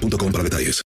para 0.00 0.44
detalles. 0.44 0.82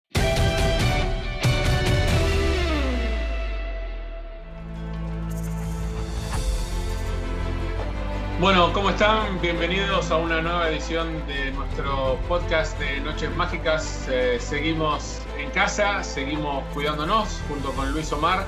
Bueno, 8.39 8.71
¿cómo 8.71 8.91
están? 8.91 9.41
Bienvenidos 9.41 10.11
a 10.11 10.17
una 10.17 10.41
nueva 10.41 10.69
edición 10.69 11.27
de 11.27 11.51
nuestro 11.51 12.17
podcast 12.27 12.79
de 12.79 13.01
Noches 13.01 13.35
Mágicas. 13.35 14.07
Eh, 14.09 14.37
seguimos 14.39 15.21
en 15.37 15.49
casa, 15.51 16.03
seguimos 16.03 16.63
cuidándonos 16.73 17.41
junto 17.49 17.73
con 17.73 17.91
Luis 17.91 18.11
Omar. 18.13 18.45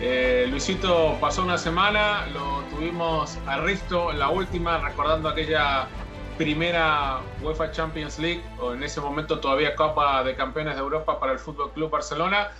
Eh, 0.00 0.46
Luisito 0.48 1.16
pasó 1.20 1.42
una 1.42 1.58
semana, 1.58 2.26
lo 2.32 2.62
tuvimos 2.70 3.36
a 3.46 3.58
Risto, 3.58 4.12
la 4.12 4.28
última, 4.28 4.78
recordando 4.78 5.28
aquella 5.28 5.88
primera 6.38 7.20
UEFA 7.42 7.70
Champions 7.72 8.18
League, 8.18 8.42
o 8.60 8.72
en 8.74 8.82
ese 8.82 9.00
momento 9.00 9.40
todavía 9.40 9.74
Copa 9.76 10.24
de 10.24 10.34
Campeones 10.34 10.74
de 10.74 10.80
Europa 10.80 11.20
para 11.20 11.32
el 11.32 11.38
Fútbol 11.38 11.72
Club 11.72 11.90
Barcelona. 11.90 12.50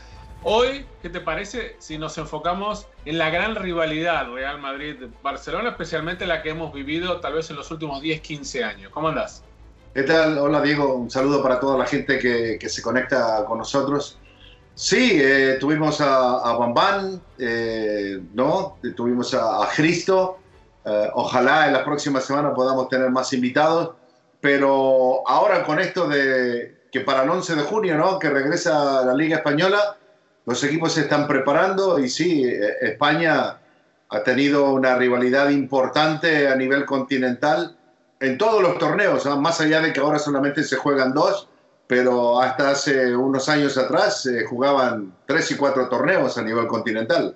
Hoy, 0.45 0.87
¿qué 1.01 1.09
te 1.09 1.21
parece 1.21 1.77
si 1.79 1.99
nos 1.99 2.19
enfocamos 2.19 2.89
en 3.05 3.17
la 3.19 3.31
gran 3.31 3.55
rivalidad 3.55 4.33
Real 4.33 4.61
Madrid-Barcelona, 4.61 5.71
especialmente 5.71 6.27
la 6.27 6.43
que 6.43 6.51
hemos 6.51 6.73
vivido 6.73 7.21
tal 7.21 7.35
vez 7.35 7.49
en 7.51 7.57
los 7.57 7.71
últimos 7.71 8.03
10, 8.03 8.21
15 8.21 8.65
años? 8.65 8.91
¿Cómo 8.93 9.09
andás? 9.09 9.45
¿Qué 9.95 10.03
tal? 10.03 10.39
Hola 10.39 10.61
Diego, 10.61 10.95
un 10.95 11.11
saludo 11.11 11.43
para 11.43 11.61
toda 11.61 11.79
la 11.79 11.87
gente 11.87 12.19
que, 12.19 12.69
se 12.69 12.83
conecta 12.83 13.45
con 13.45 13.59
nosotros. 13.59 14.19
Sí, 14.75 15.13
eh, 15.15 15.59
tuvimos 15.61 16.01
a, 16.01 16.39
a 16.39 16.57
Bambán, 16.57 17.23
eh, 17.39 18.21
¿no? 18.35 18.79
Tuvimos 18.97 19.35
a 19.35 19.69
Cristo. 19.77 20.42
Eh, 20.85 21.11
ojalá 21.15 21.67
en 21.67 21.73
la 21.73 21.85
próxima 21.85 22.21
semana 22.21 22.55
podamos 22.55 22.89
tener 22.89 23.11
más 23.11 23.33
invitados. 23.33 23.95
Pero 24.41 25.27
ahora 25.29 25.63
con 25.65 25.79
esto 25.79 26.09
de 26.09 26.83
que 26.91 27.01
para 27.01 27.23
el 27.23 27.31
11 27.31 27.55
de 27.57 27.63
junio, 27.63 27.97
¿no? 27.97 28.19
Que 28.19 28.29
regresa 28.29 29.05
la 29.05 29.15
Liga 29.15 29.37
Española, 29.37 29.97
los 30.45 30.63
equipos 30.65 30.93
se 30.93 31.03
están 31.03 31.29
preparando 31.29 31.99
y 31.99 32.09
sí, 32.09 32.45
eh, 32.45 32.77
España 32.81 33.59
ha 34.09 34.23
tenido 34.23 34.73
una 34.73 34.97
rivalidad 34.97 35.49
importante 35.49 36.49
a 36.49 36.57
nivel 36.57 36.85
continental 36.85 37.77
en 38.21 38.37
todos 38.37 38.63
los 38.63 38.79
torneos, 38.79 39.25
¿no? 39.25 39.41
más 39.41 39.61
allá 39.61 39.81
de 39.81 39.93
que 39.93 40.01
ahora 40.01 40.19
solamente 40.19 40.63
se 40.63 40.77
juegan 40.77 41.13
dos, 41.13 41.49
pero 41.87 42.41
hasta 42.41 42.71
hace 42.71 43.17
unos 43.17 43.49
años 43.49 43.77
atrás 43.79 44.23
se 44.23 44.45
jugaban 44.45 45.15
tres 45.27 45.51
y 45.51 45.57
cuatro 45.57 45.89
torneos 45.89 46.37
a 46.39 46.43
nivel 46.43 46.67
continental. 46.67 47.35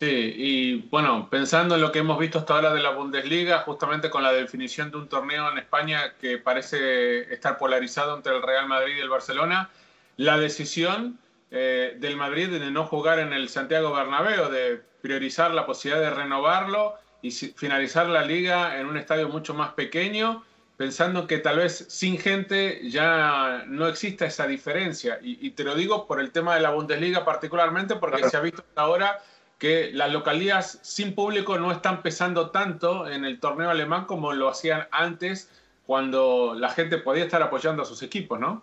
Sí, 0.00 0.32
y 0.36 0.76
bueno, 0.90 1.28
pensando 1.28 1.74
en 1.74 1.80
lo 1.80 1.90
que 1.90 1.98
hemos 1.98 2.20
visto 2.20 2.38
hasta 2.38 2.54
ahora 2.54 2.72
de 2.72 2.80
la 2.80 2.90
Bundesliga, 2.90 3.62
justamente 3.62 4.10
con 4.10 4.22
la 4.22 4.32
definición 4.32 4.92
de 4.92 4.98
un 4.98 5.08
torneo 5.08 5.50
en 5.50 5.58
España 5.58 6.14
que 6.20 6.38
parece 6.38 7.32
estar 7.34 7.58
polarizado 7.58 8.16
entre 8.16 8.36
el 8.36 8.42
Real 8.42 8.68
Madrid 8.68 8.96
y 8.96 9.00
el 9.00 9.08
Barcelona, 9.08 9.70
la 10.16 10.38
decisión 10.38 11.18
eh, 11.50 11.96
del 11.98 12.16
Madrid 12.16 12.48
de 12.48 12.70
no 12.70 12.86
jugar 12.86 13.18
en 13.18 13.32
el 13.32 13.48
Santiago 13.48 13.92
Bernabéu, 13.92 14.48
de 14.50 14.80
priorizar 15.02 15.52
la 15.52 15.66
posibilidad 15.66 16.00
de 16.00 16.14
renovarlo 16.14 16.94
y 17.20 17.32
finalizar 17.32 18.06
la 18.06 18.22
liga 18.22 18.78
en 18.78 18.86
un 18.86 18.98
estadio 18.98 19.28
mucho 19.28 19.52
más 19.52 19.72
pequeño, 19.72 20.44
pensando 20.76 21.26
que 21.26 21.38
tal 21.38 21.56
vez 21.56 21.86
sin 21.88 22.18
gente 22.18 22.88
ya 22.88 23.64
no 23.66 23.88
exista 23.88 24.26
esa 24.26 24.46
diferencia. 24.46 25.18
Y, 25.20 25.44
y 25.44 25.50
te 25.50 25.64
lo 25.64 25.74
digo 25.74 26.06
por 26.06 26.20
el 26.20 26.30
tema 26.30 26.54
de 26.54 26.60
la 26.60 26.70
Bundesliga 26.70 27.24
particularmente, 27.24 27.96
porque 27.96 28.28
se 28.28 28.36
ha 28.36 28.40
visto 28.40 28.62
hasta 28.62 28.82
ahora 28.82 29.18
que 29.58 29.90
las 29.92 30.12
localidades 30.12 30.78
sin 30.82 31.14
público 31.14 31.58
no 31.58 31.72
están 31.72 32.02
pesando 32.02 32.50
tanto 32.50 33.08
en 33.08 33.24
el 33.24 33.40
torneo 33.40 33.70
alemán 33.70 34.06
como 34.06 34.32
lo 34.32 34.48
hacían 34.48 34.86
antes, 34.92 35.50
cuando 35.84 36.54
la 36.54 36.70
gente 36.70 36.98
podía 36.98 37.24
estar 37.24 37.42
apoyando 37.42 37.82
a 37.82 37.86
sus 37.86 38.02
equipos, 38.02 38.38
¿no? 38.38 38.62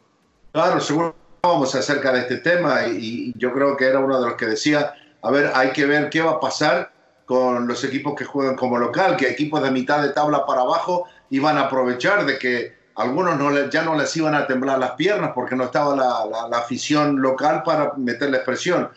Claro, 0.53 0.79
seguro 0.79 1.16
vamos 1.44 1.75
acerca 1.75 2.11
de 2.11 2.22
este 2.22 2.38
tema 2.38 2.88
y, 2.88 3.33
yo 3.38 3.51
creo 3.53 3.75
que 3.78 3.85
era 3.85 4.00
uno 4.00 4.19
de 4.19 4.29
los 4.29 4.35
que 4.35 4.45
decía, 4.45 4.94
a 5.22 5.31
ver, 5.31 5.51
hay 5.53 5.72
que 5.72 5.85
ver 5.85 6.09
qué 6.09 6.22
va 6.22 6.31
a 6.31 6.39
pasar 6.39 6.91
con 7.25 7.67
los 7.67 7.83
equipos 7.83 8.16
que 8.16 8.25
juegan 8.25 8.56
como 8.56 8.77
local, 8.77 9.17
que 9.17 9.29
equipos 9.29 9.62
de 9.62 9.72
mitad 9.72 10.01
de 10.01 10.09
tabla 10.09 10.45
para 10.45 10.62
abajo 10.62 11.07
iban 11.29 11.57
a 11.57 11.62
aprovechar 11.62 12.25
de 12.25 12.38
que 12.38 12.75
algunos 12.95 13.38
no 13.38 13.69
ya 13.69 13.83
no 13.83 13.95
les 13.95 14.16
iban 14.16 14.35
a 14.35 14.47
temblar 14.47 14.79
las 14.79 14.91
piernas 14.91 15.31
porque 15.35 15.56
no 15.56 15.66
estaba 15.66 15.95
la, 15.95 16.25
la, 16.25 16.47
la 16.47 16.57
afición 16.59 17.21
local 17.21 17.63
para 17.63 17.94
meterles 17.97 18.42
presión. 18.42 18.89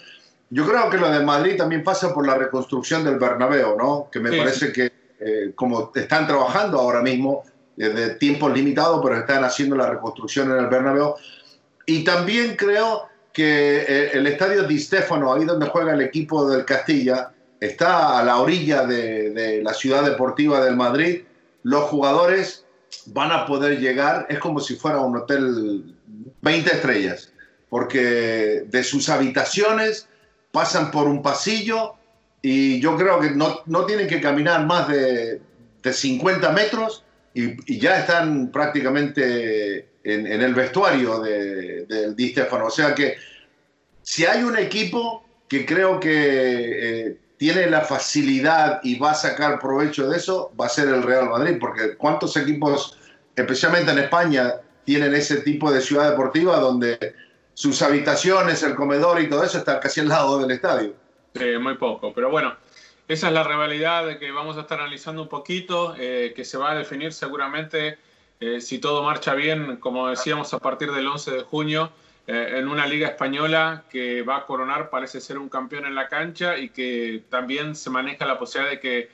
Yo 0.50 0.66
creo 0.66 0.88
que 0.90 0.96
lo 0.96 1.10
de 1.10 1.20
Madrid 1.24 1.56
también 1.56 1.84
pasa 1.84 2.12
por 2.14 2.26
la 2.26 2.34
reconstrucción 2.34 3.04
del 3.04 3.18
Bernabéu, 3.18 3.76
¿no? 3.76 4.08
Que 4.10 4.20
me 4.20 4.30
Sí. 4.30 4.38
parece 4.38 4.72
que 4.72 4.92
eh, 5.20 5.52
como 5.56 5.90
están 5.94 6.26
trabajando 6.28 6.78
ahora 6.78 7.02
mismo, 7.02 7.42
desde 7.76 8.14
tiempos 8.14 8.52
limitados, 8.52 9.00
pero 9.02 9.16
están 9.18 9.44
haciendo 9.44 9.76
la 9.76 9.90
reconstrucción 9.90 10.50
en 10.52 10.58
el 10.58 10.66
Bernabéu. 10.68 11.14
Y 11.86 12.04
también 12.04 12.54
creo 12.56 13.08
que 13.32 13.84
eh, 13.88 14.10
el 14.14 14.26
estadio 14.26 14.62
Di 14.64 14.78
Stefano, 14.78 15.32
ahí 15.32 15.44
donde 15.44 15.66
juega 15.66 15.92
el 15.92 16.00
equipo 16.02 16.48
del 16.48 16.64
Castilla, 16.64 17.30
está 17.60 18.18
a 18.18 18.24
la 18.24 18.38
orilla 18.38 18.84
de, 18.86 19.30
de 19.30 19.62
la 19.62 19.74
ciudad 19.74 20.04
deportiva 20.04 20.64
del 20.64 20.76
Madrid. 20.76 21.22
Los 21.64 21.84
jugadores 21.84 22.64
van 23.06 23.32
a 23.32 23.44
poder 23.46 23.78
llegar, 23.80 24.26
es 24.28 24.38
como 24.38 24.60
si 24.60 24.76
fuera 24.76 25.00
un 25.00 25.16
hotel 25.16 25.94
20 26.42 26.74
estrellas, 26.74 27.32
porque 27.68 28.64
de 28.66 28.84
sus 28.84 29.08
habitaciones 29.08 30.07
pasan 30.52 30.90
por 30.90 31.06
un 31.06 31.22
pasillo 31.22 31.94
y 32.42 32.80
yo 32.80 32.96
creo 32.96 33.20
que 33.20 33.30
no, 33.30 33.60
no 33.66 33.84
tienen 33.84 34.08
que 34.08 34.20
caminar 34.20 34.66
más 34.66 34.88
de, 34.88 35.40
de 35.82 35.92
50 35.92 36.52
metros 36.52 37.04
y, 37.34 37.78
ya 37.78 38.00
están 38.00 38.50
prácticamente 38.50 39.88
en, 40.02 40.26
el 40.26 40.54
vestuario 40.54 41.20
del 41.20 41.86
de, 41.86 42.14
Di 42.14 42.30
Stefano. 42.30 42.66
O 42.66 42.70
sea 42.70 42.94
que 42.94 43.16
si 44.02 44.24
hay 44.24 44.42
un 44.42 44.56
equipo 44.56 45.24
que 45.48 45.64
creo 45.66 46.00
que 46.00 47.08
eh, 47.08 47.16
tiene 47.36 47.68
la 47.70 47.82
facilidad 47.82 48.80
y 48.82 48.98
va 48.98 49.12
a 49.12 49.14
sacar 49.14 49.58
provecho 49.58 50.08
de 50.08 50.16
eso, 50.16 50.52
va 50.60 50.66
a 50.66 50.70
ser 50.70 50.88
el 50.88 51.02
Real 51.02 51.28
Madrid, 51.28 51.56
porque 51.60 51.94
¿cuántos 51.96 52.36
equipos, 52.36 52.98
especialmente 53.36 53.92
en 53.92 53.98
España, 53.98 54.54
tienen 54.84 55.14
ese 55.14 55.42
tipo 55.42 55.70
de 55.70 55.80
ciudad 55.80 56.10
deportiva 56.10 56.58
donde 56.58 57.14
sus 57.58 57.82
habitaciones, 57.82 58.62
el 58.62 58.76
comedor 58.76 59.20
y 59.20 59.28
todo 59.28 59.42
eso 59.42 59.58
está 59.58 59.80
casi 59.80 59.98
al 59.98 60.06
lado 60.06 60.38
del 60.38 60.52
estadio? 60.52 60.94
Muy 61.60 61.74
poco, 61.74 62.12
pero 62.14 62.30
bueno, 62.30 62.54
esa 63.08 63.26
es 63.26 63.32
la 63.32 63.42
rivalidad 63.42 64.16
que 64.20 64.30
vamos 64.30 64.56
a 64.56 64.60
estar 64.60 64.78
analizando 64.78 65.22
un 65.22 65.28
poquito, 65.28 65.96
eh, 65.98 66.32
que 66.36 66.44
se 66.44 66.56
va 66.56 66.70
a 66.70 66.76
definir 66.76 67.12
seguramente 67.12 67.98
eh, 68.38 68.60
si 68.60 68.78
todo 68.78 69.02
marcha 69.02 69.34
bien, 69.34 69.78
como 69.78 70.08
decíamos, 70.08 70.54
a 70.54 70.60
partir 70.60 70.92
del 70.92 71.08
11 71.08 71.32
de 71.32 71.42
junio, 71.42 71.90
eh, 72.28 72.58
en 72.58 72.68
una 72.68 72.86
liga 72.86 73.08
española 73.08 73.82
que 73.90 74.22
va 74.22 74.36
a 74.36 74.46
coronar, 74.46 74.88
parece 74.88 75.20
ser 75.20 75.36
un 75.36 75.48
campeón 75.48 75.84
en 75.84 75.96
la 75.96 76.06
cancha 76.06 76.56
y 76.58 76.68
que 76.68 77.24
también 77.28 77.74
se 77.74 77.90
maneja 77.90 78.24
la 78.24 78.38
posibilidad 78.38 78.70
de 78.70 78.78
que 78.78 79.10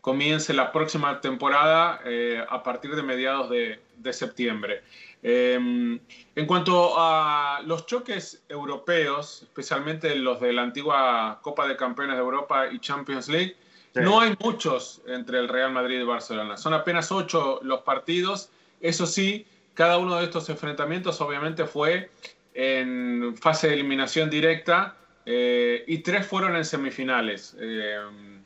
comience 0.00 0.54
la 0.54 0.70
próxima 0.70 1.20
temporada 1.20 2.00
a 2.48 2.62
partir 2.62 2.94
de 2.94 3.02
mediados 3.02 3.50
de 3.50 4.12
septiembre. 4.12 4.84
En 5.22 6.46
cuanto 6.46 6.94
a 6.96 7.60
los 7.64 7.86
choques 7.86 8.44
europeos, 8.48 9.42
especialmente 9.42 10.14
los 10.14 10.40
de 10.40 10.52
la 10.52 10.62
antigua 10.62 11.40
Copa 11.42 11.66
de 11.66 11.76
Campeones 11.76 12.16
de 12.16 12.22
Europa 12.22 12.66
y 12.70 12.78
Champions 12.78 13.28
League, 13.28 13.56
no 13.94 14.20
hay 14.20 14.36
muchos 14.38 15.02
entre 15.08 15.38
el 15.40 15.48
Real 15.48 15.72
Madrid 15.72 16.00
y 16.00 16.04
Barcelona. 16.04 16.56
Son 16.56 16.72
apenas 16.72 17.10
ocho 17.10 17.58
los 17.62 17.80
partidos 17.80 18.50
eso 18.80 19.06
sí, 19.06 19.46
cada 19.74 19.98
uno 19.98 20.16
de 20.16 20.24
estos 20.24 20.48
enfrentamientos 20.48 21.20
obviamente 21.20 21.64
fue 21.64 22.10
en 22.54 23.36
fase 23.36 23.68
de 23.68 23.74
eliminación 23.74 24.30
directa 24.30 24.96
eh, 25.26 25.84
y 25.86 25.98
tres 25.98 26.26
fueron 26.26 26.56
en 26.56 26.64
semifinales, 26.64 27.56
eh, 27.60 27.98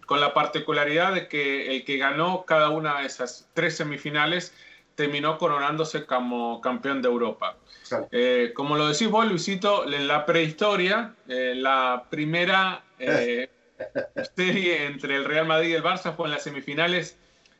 con 0.06 0.20
la 0.20 0.34
particularidad 0.34 1.14
de 1.14 1.28
que 1.28 1.76
el 1.76 1.84
que 1.84 1.96
ganó 1.96 2.44
cada 2.44 2.70
una 2.70 3.00
de 3.00 3.06
esas 3.06 3.48
tres 3.54 3.76
semifinales 3.76 4.54
terminó 4.94 5.38
coronándose 5.38 6.04
como 6.06 6.60
campeón 6.60 7.02
de 7.02 7.08
Europa. 7.08 7.56
Eh, 8.10 8.52
como 8.54 8.76
lo 8.76 8.88
decís 8.88 9.08
vos, 9.08 9.26
Luisito, 9.26 9.84
en 9.84 10.08
la 10.08 10.24
prehistoria, 10.24 11.14
la 11.26 12.04
primera 12.10 12.84
serie 14.36 14.86
entre 14.86 15.16
el 15.16 15.24
Real 15.24 15.46
Madrid 15.46 15.70
y 15.70 15.74
el 15.74 15.82
Barça 15.82 16.14
fue 16.14 16.26
en 16.26 16.32
las 16.32 16.44
semifinales 16.44 17.18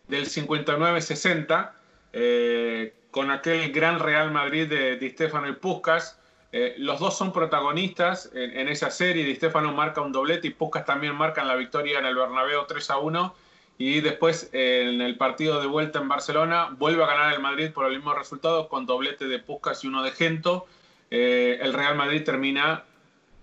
del 0.08 0.26
59-60 0.26 1.70
eh, 2.12 2.94
con 3.10 3.30
aquel 3.30 3.72
gran 3.72 3.98
Real 3.98 4.30
Madrid 4.30 4.68
de 4.68 4.96
Di 4.96 5.10
Stefano 5.10 5.48
y 5.48 5.52
Puskas. 5.52 6.18
Eh, 6.52 6.74
los 6.78 7.00
dos 7.00 7.16
son 7.16 7.32
protagonistas 7.32 8.30
en, 8.34 8.68
esa 8.68 8.90
serie. 8.90 9.24
Di 9.24 9.36
Stefano 9.36 9.72
marca 9.72 10.00
un 10.00 10.12
doblete 10.12 10.48
y 10.48 10.50
Puskas 10.50 10.84
también 10.84 11.14
marca 11.14 11.44
la 11.44 11.56
victoria 11.56 11.98
en 11.98 12.06
el 12.06 12.14
Bernabéu 12.14 12.66
3 12.66 12.90
a 12.90 12.98
1. 12.98 13.34
Y 13.84 14.00
después 14.00 14.48
en 14.52 15.00
el 15.00 15.16
partido 15.16 15.60
de 15.60 15.66
vuelta 15.66 15.98
en 15.98 16.06
Barcelona 16.06 16.68
vuelve 16.78 17.02
a 17.02 17.06
ganar 17.08 17.34
el 17.34 17.40
Madrid 17.40 17.72
por 17.72 17.86
el 17.86 17.96
mismo 17.96 18.14
resultado 18.14 18.68
con 18.68 18.86
doblete 18.86 19.26
de 19.26 19.40
Puskas 19.40 19.82
y 19.82 19.88
uno 19.88 20.04
de 20.04 20.12
Gento. 20.12 20.66
Eh, 21.10 21.58
el 21.60 21.72
Real 21.72 21.96
Madrid 21.96 22.22
termina 22.22 22.84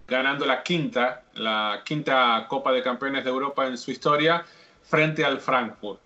ganando 0.07 0.45
la 0.45 0.63
quinta, 0.63 1.23
la 1.33 1.81
quinta 1.83 2.45
Copa 2.47 2.71
de 2.71 2.81
Campeones 2.81 3.25
de 3.25 3.31
Europa 3.31 3.67
en 3.67 3.77
su 3.77 3.91
historia 3.91 4.45
frente 4.81 5.25
al 5.25 5.41
Frankfurt. 5.41 5.99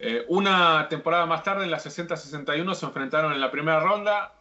Eh, 0.00 0.24
una 0.26 0.88
temporada 0.88 1.24
más 1.26 1.44
tarde, 1.44 1.62
en 1.62 1.70
la 1.70 1.78
60-61, 1.78 2.74
se 2.74 2.84
enfrentaron 2.84 3.32
en 3.32 3.40
la 3.40 3.52
primera 3.52 3.78
ronda 3.78 4.32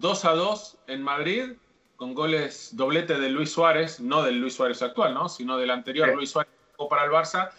2 0.00 0.24
a 0.24 0.32
2 0.32 0.78
en 0.88 1.00
Madrid, 1.00 1.52
con 1.94 2.12
goles 2.12 2.70
doblete 2.72 3.20
de 3.20 3.28
Luis 3.28 3.52
Suárez, 3.52 4.00
no 4.00 4.24
del 4.24 4.40
Luis 4.40 4.56
Suárez 4.56 4.82
actual, 4.82 5.14
¿no? 5.14 5.28
sino 5.28 5.58
del 5.58 5.70
anterior 5.70 6.12
Luis 6.12 6.30
Suárez 6.30 6.50
para 6.90 7.04
el 7.04 7.12
Barça, 7.12 7.50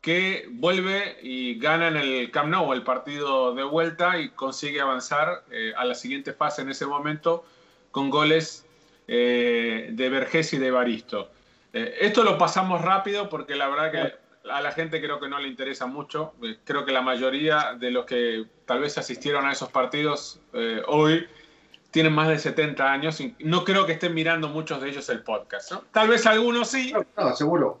que 0.00 0.48
vuelve 0.50 1.18
y 1.22 1.58
gana 1.58 1.88
en 1.88 1.96
el 1.96 2.30
Camp 2.30 2.48
Nou 2.48 2.72
el 2.72 2.82
partido 2.82 3.54
de 3.54 3.64
vuelta 3.64 4.18
y 4.18 4.30
consigue 4.30 4.80
avanzar 4.80 5.44
eh, 5.50 5.72
a 5.76 5.84
la 5.84 5.94
siguiente 5.94 6.32
fase 6.32 6.62
en 6.62 6.70
ese 6.70 6.86
momento 6.86 7.44
con 7.90 8.08
goles 8.08 8.66
eh, 9.08 9.90
de 9.92 10.08
Vergés 10.08 10.52
y 10.52 10.58
de 10.58 10.70
Baristo. 10.70 11.30
esto 11.72 12.24
lo 12.24 12.38
pasamos 12.38 12.80
rápido 12.82 13.28
porque 13.28 13.54
la 13.54 13.68
verdad 13.68 13.92
que 13.92 14.30
a 14.48 14.60
la 14.60 14.72
gente 14.72 15.00
creo 15.00 15.20
que 15.20 15.28
no 15.28 15.38
le 15.38 15.48
interesa 15.48 15.86
mucho. 15.86 16.34
Eh, 16.42 16.58
creo 16.64 16.84
que 16.84 16.92
la 16.92 17.02
mayoría 17.02 17.74
de 17.78 17.90
los 17.90 18.06
que 18.06 18.46
tal 18.66 18.80
vez 18.80 18.96
asistieron 18.98 19.46
a 19.46 19.52
esos 19.52 19.70
partidos 19.70 20.40
eh, 20.52 20.82
hoy 20.86 21.26
tienen 21.90 22.12
más 22.12 22.28
de 22.28 22.38
70 22.38 22.92
años 22.92 23.20
y 23.20 23.34
no 23.40 23.64
creo 23.64 23.84
que 23.84 23.92
estén 23.92 24.14
mirando 24.14 24.48
muchos 24.48 24.80
de 24.80 24.90
ellos 24.90 25.08
el 25.08 25.22
podcast. 25.22 25.72
Tal 25.92 26.08
vez 26.08 26.24
algunos 26.26 26.68
sí. 26.68 26.92
No, 27.16 27.34
seguro. 27.34 27.80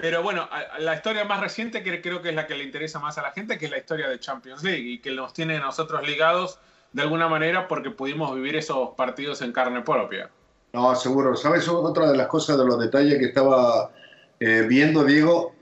Pero 0.00 0.22
bueno, 0.22 0.48
la 0.78 0.94
historia 0.94 1.24
más 1.24 1.40
reciente 1.40 1.82
que 1.82 2.00
creo 2.00 2.22
que 2.22 2.30
es 2.30 2.34
la 2.34 2.46
que 2.46 2.54
le 2.54 2.64
interesa 2.64 2.98
más 2.98 3.18
a 3.18 3.22
la 3.22 3.32
gente, 3.32 3.58
que 3.58 3.66
es 3.66 3.70
la 3.70 3.78
historia 3.78 4.08
de 4.08 4.18
Champions 4.18 4.62
League 4.62 4.82
y 4.82 4.98
que 5.00 5.10
nos 5.10 5.32
tiene 5.32 5.56
a 5.56 5.60
nosotros 5.60 6.06
ligados 6.06 6.58
de 6.92 7.02
alguna 7.02 7.28
manera 7.28 7.68
porque 7.68 7.90
pudimos 7.90 8.34
vivir 8.34 8.56
esos 8.56 8.90
partidos 8.96 9.42
en 9.42 9.52
carne 9.52 9.82
propia. 9.82 10.30
No, 10.72 10.94
seguro. 10.94 11.36
¿Sabes? 11.36 11.68
Otra 11.68 12.10
de 12.10 12.16
las 12.16 12.28
cosas 12.28 12.56
de 12.58 12.64
los 12.64 12.78
detalles 12.78 13.18
que 13.18 13.26
estaba 13.26 13.90
eh, 14.38 14.64
viendo, 14.68 15.04
Diego, 15.04 15.54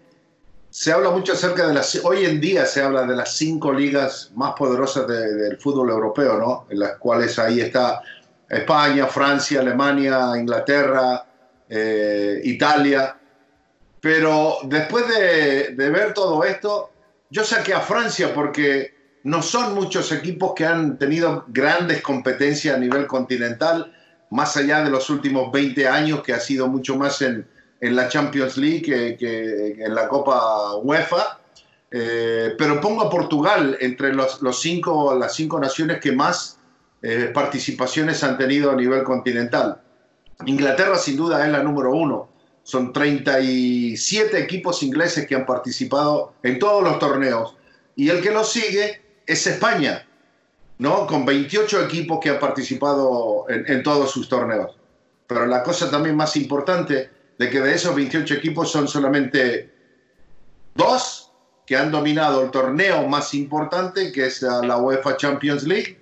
se 0.71 0.93
habla 0.93 1.11
mucho 1.11 1.33
acerca 1.33 1.67
de 1.67 1.75
las, 1.75 1.97
hoy 2.05 2.25
en 2.25 2.41
día 2.41 2.67
se 2.67 2.83
habla 2.83 3.05
de 3.05 3.17
las 3.17 3.37
cinco 3.37 3.73
ligas 3.73 4.31
más 4.35 4.53
poderosas 4.55 5.09
del 5.09 5.57
fútbol 5.57 5.91
europeo, 5.91 6.39
¿no? 6.39 6.67
En 6.69 6.81
las 6.81 6.99
cuales 6.99 7.39
ahí 7.39 7.61
está 7.61 8.03
España, 8.49 9.07
Francia, 9.07 9.61
Alemania, 9.61 10.33
Inglaterra, 10.37 11.25
eh, 11.69 12.41
Italia. 12.45 13.17
Pero 14.01 14.59
después 14.65 15.07
de, 15.09 15.75
ver 15.77 16.15
todo 16.15 16.45
esto, 16.45 16.91
yo 17.31 17.45
saqué 17.45 17.75
a 17.75 17.81
Francia 17.81 18.33
porque 18.35 18.95
no 19.25 19.43
son 19.43 19.75
muchos 19.75 20.13
equipos 20.13 20.53
que 20.55 20.65
han 20.65 20.99
tenido 20.99 21.45
grandes 21.49 22.03
competencias 22.03 22.77
a 22.77 22.79
nivel 22.79 23.07
continental, 23.07 23.93
más 24.31 24.57
allá 24.57 24.85
de 24.85 24.91
los 24.91 25.11
últimos 25.11 25.51
20 25.51 25.89
años, 25.89 26.23
que 26.23 26.33
ha 26.33 26.41
sido 26.41 26.69
mucho 26.69 26.97
más 26.97 27.21
en, 27.23 27.47
en 27.81 27.97
la 27.97 28.09
Champions 28.09 28.57
League 28.57 29.17
que, 29.19 29.77
en 29.79 29.95
la 29.95 30.09
Copa 30.09 30.77
UEFA. 30.77 31.41
Eh, 31.91 32.55
pero 32.59 32.81
pongo 32.81 33.03
a 33.03 33.11
Portugal 33.11 33.77
entre 33.81 34.13
los, 34.13 34.39
cinco, 34.61 35.15
las 35.15 35.35
cinco 35.35 35.59
naciones 35.59 36.01
que 36.01 36.13
más 36.13 36.59
eh, 37.01 37.31
participaciones 37.33 38.23
han 38.23 38.37
tenido 38.37 38.71
a 38.71 38.77
nivel 38.77 39.03
continental. 39.03 39.81
Inglaterra 40.47 40.97
sin 40.97 41.17
duda 41.17 41.45
es 41.45 41.51
la 41.51 41.63
número 41.63 41.93
uno. 41.93 42.29
Son 42.69 42.93
37 42.93 44.39
equipos 44.39 44.83
ingleses 44.83 45.27
que 45.27 45.35
han 45.35 45.47
participado 45.47 46.35
en 46.43 46.59
todos 46.59 46.85
los 46.85 46.99
torneos. 46.99 47.57
Y 47.97 48.11
el 48.11 48.21
que 48.21 48.31
lo 48.31 48.45
sigue 48.45 49.01
es 49.27 49.47
España, 49.47 50.07
¿no? 50.77 51.07
Con 51.07 51.25
28 51.25 51.85
equipos 51.85 52.19
que 52.23 52.29
han 52.29 52.39
participado 52.39 53.47
en, 53.49 53.65
en 53.73 53.83
todos 53.83 54.11
sus 54.11 54.29
torneos. 54.29 54.77
Pero 55.27 55.47
la 55.47 55.63
cosa 55.63 55.91
también 55.91 56.15
más 56.15 56.37
importante 56.37 57.09
de 57.39 57.49
que 57.49 57.59
de 57.59 57.75
esos 57.75 57.97
28 57.97 58.35
equipos 58.35 58.71
son 58.71 58.87
solamente 58.87 59.73
dos 60.75 61.33
que 61.65 61.75
han 61.75 61.91
dominado 61.91 62.43
el 62.43 62.51
torneo 62.51 63.09
más 63.09 63.33
importante, 63.33 64.13
que 64.13 64.27
es 64.27 64.43
la 64.43 64.77
UEFA 64.77 65.17
Champions 65.17 65.63
League, 65.63 65.99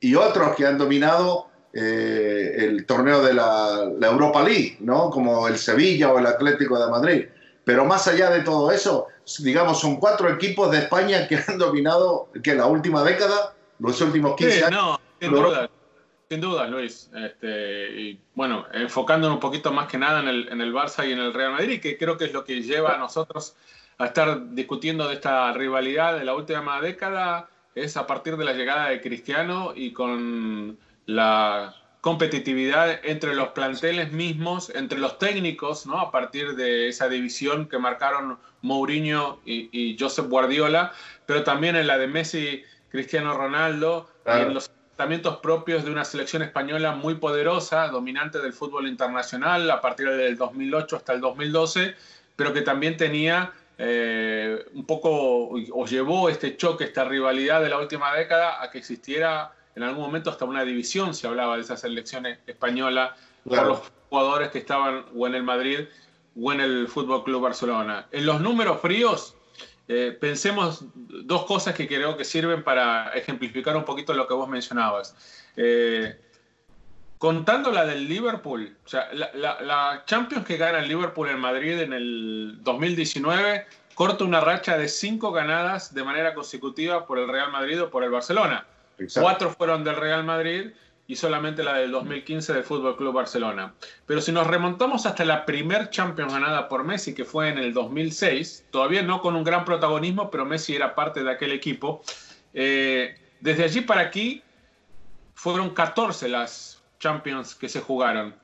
y 0.00 0.16
otros 0.16 0.54
que 0.54 0.66
han 0.66 0.76
dominado 0.76 1.49
eh, 1.72 2.54
el 2.58 2.84
torneo 2.84 3.22
de 3.22 3.34
la, 3.34 3.90
Europa 4.02 4.42
League, 4.42 4.76
¿no? 4.80 5.10
como 5.10 5.46
el 5.46 5.56
Sevilla 5.58 6.12
o 6.12 6.18
el 6.18 6.26
Atlético 6.26 6.78
de 6.78 6.90
Madrid. 6.90 7.26
Pero 7.64 7.84
más 7.84 8.08
allá 8.08 8.30
de 8.30 8.40
todo 8.40 8.72
eso, 8.72 9.06
digamos, 9.38 9.80
son 9.80 9.96
cuatro 9.96 10.28
equipos 10.28 10.70
de 10.70 10.78
España 10.78 11.28
que 11.28 11.36
han 11.46 11.58
dominado, 11.58 12.28
que 12.42 12.54
la 12.54 12.66
última 12.66 13.04
década, 13.04 13.54
los 13.78 14.00
últimos 14.00 14.34
15 14.36 14.64
años. 14.64 14.98
No, 15.20 15.70
sin 16.30 16.40
duda, 16.40 16.66
Luis. 16.68 17.10
Este, 17.14 18.00
y 18.00 18.20
bueno, 18.34 18.64
enfocándonos 18.72 19.36
un 19.36 19.40
poquito 19.40 19.72
más 19.72 19.88
que 19.88 19.98
nada 19.98 20.20
en 20.20 20.28
el, 20.28 20.48
en 20.48 20.60
el 20.60 20.72
Barça 20.72 21.06
y 21.08 21.12
en 21.12 21.18
el 21.18 21.34
Real 21.34 21.52
Madrid, 21.52 21.80
que 21.80 21.98
creo 21.98 22.16
que 22.16 22.26
es 22.26 22.32
lo 22.32 22.44
que 22.44 22.62
lleva 22.62 22.94
a 22.94 22.98
nosotros 22.98 23.56
a 23.98 24.06
estar 24.06 24.54
discutiendo 24.54 25.08
de 25.08 25.14
esta 25.14 25.52
rivalidad 25.52 26.18
de 26.18 26.24
la 26.24 26.34
última 26.34 26.80
década, 26.80 27.50
es 27.74 27.96
a 27.96 28.06
partir 28.06 28.36
de 28.36 28.44
la 28.44 28.52
llegada 28.52 28.88
de 28.88 29.00
Cristiano 29.00 29.72
y 29.74 29.92
con 29.92 30.78
la 31.06 31.74
competitividad 32.00 33.04
entre 33.04 33.34
los 33.34 33.48
planteles 33.48 34.12
mismos, 34.12 34.70
entre 34.74 34.98
los 34.98 35.18
técnicos, 35.18 35.86
¿no? 35.86 36.00
a 36.00 36.10
partir 36.10 36.54
de 36.56 36.88
esa 36.88 37.08
división 37.08 37.68
que 37.68 37.78
marcaron 37.78 38.38
Mourinho 38.62 39.40
y, 39.44 39.68
y 39.72 39.96
Josep 39.98 40.28
Guardiola, 40.28 40.92
pero 41.26 41.44
también 41.44 41.76
en 41.76 41.86
la 41.86 41.98
de 41.98 42.06
Messi, 42.06 42.62
Cristiano 42.90 43.34
Ronaldo, 43.34 44.08
y 44.26 44.30
en 44.40 44.54
los 44.54 44.70
propios 45.40 45.84
de 45.84 45.90
una 45.90 46.04
selección 46.04 46.42
española 46.42 46.92
muy 46.92 47.14
poderosa, 47.14 47.88
dominante 47.88 48.38
del 48.38 48.52
fútbol 48.52 48.86
internacional 48.86 49.70
a 49.70 49.80
partir 49.80 50.10
del 50.10 50.36
2008 50.36 50.96
hasta 50.96 51.12
el 51.14 51.20
2012, 51.20 51.94
pero 52.36 52.52
que 52.52 52.62
también 52.62 52.96
tenía 52.96 53.52
eh, 53.78 54.62
un 54.74 54.84
poco 54.84 55.48
os 55.72 55.90
llevó 55.90 56.28
este 56.28 56.56
choque, 56.56 56.84
esta 56.84 57.04
rivalidad 57.04 57.62
de 57.62 57.70
la 57.70 57.78
última 57.78 58.14
década 58.14 58.62
a 58.62 58.70
que 58.70 58.78
existiera 58.78 59.52
en 59.74 59.82
algún 59.82 60.02
momento 60.02 60.30
hasta 60.30 60.44
una 60.44 60.64
división, 60.64 61.14
se 61.14 61.26
hablaba 61.26 61.56
de 61.56 61.62
esa 61.62 61.76
selección 61.76 62.26
española 62.26 63.16
por 63.44 63.66
los 63.66 63.80
jugadores 64.08 64.50
que 64.50 64.58
estaban 64.58 65.06
o 65.14 65.26
en 65.26 65.34
el 65.34 65.42
Madrid 65.42 65.80
o 66.40 66.52
en 66.52 66.60
el 66.60 66.88
Fútbol 66.88 67.24
Club 67.24 67.42
Barcelona. 67.42 68.06
En 68.10 68.26
los 68.26 68.40
números 68.40 68.80
fríos, 68.80 69.36
eh, 69.88 70.16
pensemos 70.20 70.84
dos 70.94 71.44
cosas 71.46 71.74
que 71.74 71.88
creo 71.88 72.16
que 72.16 72.24
sirven 72.24 72.62
para 72.62 73.10
ejemplificar 73.14 73.76
un 73.76 73.84
poquito 73.84 74.14
lo 74.14 74.26
que 74.26 74.34
vos 74.34 74.48
mencionabas. 74.48 75.16
Eh, 75.56 76.16
contando 77.18 77.72
la 77.72 77.84
del 77.84 78.08
Liverpool, 78.08 78.76
o 78.84 78.88
sea, 78.88 79.08
la, 79.12 79.30
la, 79.34 80.02
Champions 80.06 80.46
que 80.46 80.56
gana 80.56 80.78
el 80.78 80.88
Liverpool 80.88 81.28
en 81.28 81.38
Madrid 81.38 81.80
en 81.80 81.92
el 81.92 82.58
2019 82.62 83.66
corta 83.94 84.24
una 84.24 84.40
racha 84.40 84.78
de 84.78 84.88
cinco 84.88 85.32
ganadas 85.32 85.92
de 85.92 86.02
manera 86.04 86.34
consecutiva 86.34 87.06
por 87.06 87.18
el 87.18 87.28
Real 87.28 87.52
Madrid 87.52 87.82
o 87.82 87.90
por 87.90 88.04
el 88.04 88.10
Barcelona. 88.10 88.64
Cuatro 89.14 89.50
fueron 89.50 89.84
del 89.84 89.96
Real 89.96 90.24
Madrid 90.24 90.70
y 91.06 91.16
solamente 91.16 91.64
la 91.64 91.74
del 91.74 91.90
2015 91.90 92.52
del 92.52 92.62
Fútbol 92.62 92.96
Club 92.96 93.14
Barcelona. 93.14 93.74
Pero 94.06 94.20
si 94.20 94.30
nos 94.30 94.46
remontamos 94.46 95.06
hasta 95.06 95.24
la 95.24 95.44
primer 95.44 95.90
Champions 95.90 96.32
ganada 96.32 96.68
por 96.68 96.84
Messi, 96.84 97.14
que 97.14 97.24
fue 97.24 97.48
en 97.48 97.58
el 97.58 97.74
2006, 97.74 98.66
todavía 98.70 99.02
no 99.02 99.20
con 99.20 99.34
un 99.34 99.42
gran 99.42 99.64
protagonismo, 99.64 100.30
pero 100.30 100.44
Messi 100.44 100.76
era 100.76 100.94
parte 100.94 101.24
de 101.24 101.30
aquel 101.32 101.50
equipo. 101.50 102.02
Eh, 102.54 103.16
desde 103.40 103.64
allí 103.64 103.80
para 103.80 104.02
aquí 104.02 104.42
fueron 105.34 105.70
14 105.70 106.28
las 106.28 106.80
Champions 107.00 107.54
que 107.54 107.68
se 107.68 107.80
jugaron. 107.80 108.34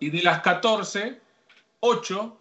Y 0.00 0.10
de 0.10 0.22
las 0.22 0.40
14, 0.40 1.20
8 1.80 2.36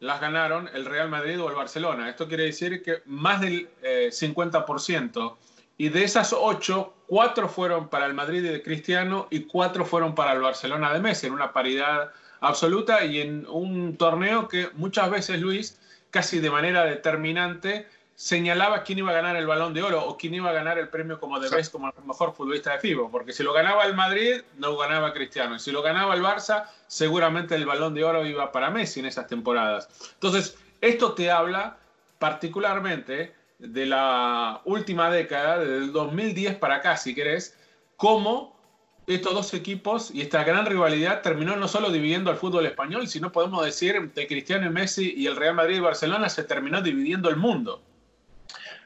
las 0.00 0.20
ganaron 0.20 0.68
el 0.74 0.84
Real 0.84 1.08
Madrid 1.08 1.40
o 1.40 1.48
el 1.48 1.54
Barcelona. 1.54 2.10
Esto 2.10 2.28
quiere 2.28 2.44
decir 2.44 2.82
que 2.82 3.00
más 3.06 3.40
del 3.40 3.70
50%. 3.82 5.32
Eh, 5.32 5.54
y 5.76 5.88
de 5.88 6.04
esas 6.04 6.32
8, 6.32 6.93
4 7.06 7.48
fueron 7.48 7.88
para 7.88 8.06
el 8.06 8.14
Madrid 8.14 8.42
de 8.42 8.62
Cristiano 8.62 9.26
y 9.30 9.44
4 9.44 9.84
fueron 9.84 10.14
para 10.14 10.32
el 10.32 10.40
Barcelona 10.40 10.92
de 10.92 11.00
Messi, 11.00 11.26
en 11.26 11.32
una 11.32 11.52
paridad 11.52 12.12
absoluta 12.40 13.04
y 13.04 13.20
en 13.20 13.46
un 13.48 13.96
torneo 13.96 14.48
que 14.48 14.68
muchas 14.74 15.10
veces, 15.10 15.40
Luis, 15.40 15.78
casi 16.10 16.40
de 16.40 16.50
manera 16.50 16.84
determinante, 16.84 17.86
señalaba 18.14 18.84
quién 18.84 18.98
iba 18.98 19.10
a 19.10 19.14
ganar 19.14 19.36
el 19.36 19.46
balón 19.46 19.74
de 19.74 19.82
oro 19.82 20.04
o 20.04 20.16
quién 20.16 20.34
iba 20.34 20.50
a 20.50 20.52
ganar 20.52 20.78
el 20.78 20.88
premio 20.88 21.18
como 21.18 21.40
de 21.40 21.48
Best 21.48 21.72
como 21.72 21.88
el 21.88 22.04
mejor 22.04 22.32
futbolista 22.34 22.72
de 22.72 22.78
FIBO, 22.78 23.10
porque 23.10 23.32
si 23.32 23.42
lo 23.42 23.52
ganaba 23.52 23.84
el 23.84 23.94
Madrid, 23.94 24.42
no 24.56 24.76
ganaba 24.76 25.12
Cristiano, 25.12 25.56
y 25.56 25.58
si 25.58 25.72
lo 25.72 25.82
ganaba 25.82 26.14
el 26.14 26.22
Barça, 26.22 26.66
seguramente 26.86 27.54
el 27.56 27.66
balón 27.66 27.94
de 27.94 28.04
oro 28.04 28.24
iba 28.24 28.52
para 28.52 28.70
Messi 28.70 29.00
en 29.00 29.06
esas 29.06 29.26
temporadas. 29.26 29.88
Entonces, 30.14 30.56
esto 30.80 31.14
te 31.14 31.30
habla 31.30 31.76
particularmente 32.18 33.34
de 33.58 33.86
la 33.86 34.60
última 34.64 35.10
década, 35.10 35.58
desde 35.58 35.76
el 35.78 35.92
2010 35.92 36.56
para 36.56 36.76
acá, 36.76 36.96
si 36.96 37.14
querés, 37.14 37.56
cómo 37.96 38.54
estos 39.06 39.34
dos 39.34 39.54
equipos 39.54 40.10
y 40.12 40.22
esta 40.22 40.44
gran 40.44 40.64
rivalidad 40.66 41.20
terminó 41.22 41.56
no 41.56 41.68
solo 41.68 41.90
dividiendo 41.90 42.30
al 42.30 42.38
fútbol 42.38 42.66
español, 42.66 43.06
sino 43.06 43.32
podemos 43.32 43.64
decir 43.64 44.12
de 44.14 44.26
Cristiano 44.26 44.66
y 44.66 44.70
Messi 44.70 45.14
y 45.16 45.26
el 45.26 45.36
Real 45.36 45.54
Madrid 45.54 45.76
y 45.76 45.80
Barcelona 45.80 46.28
se 46.28 46.44
terminó 46.44 46.80
dividiendo 46.80 47.28
el 47.28 47.36
mundo. 47.36 47.82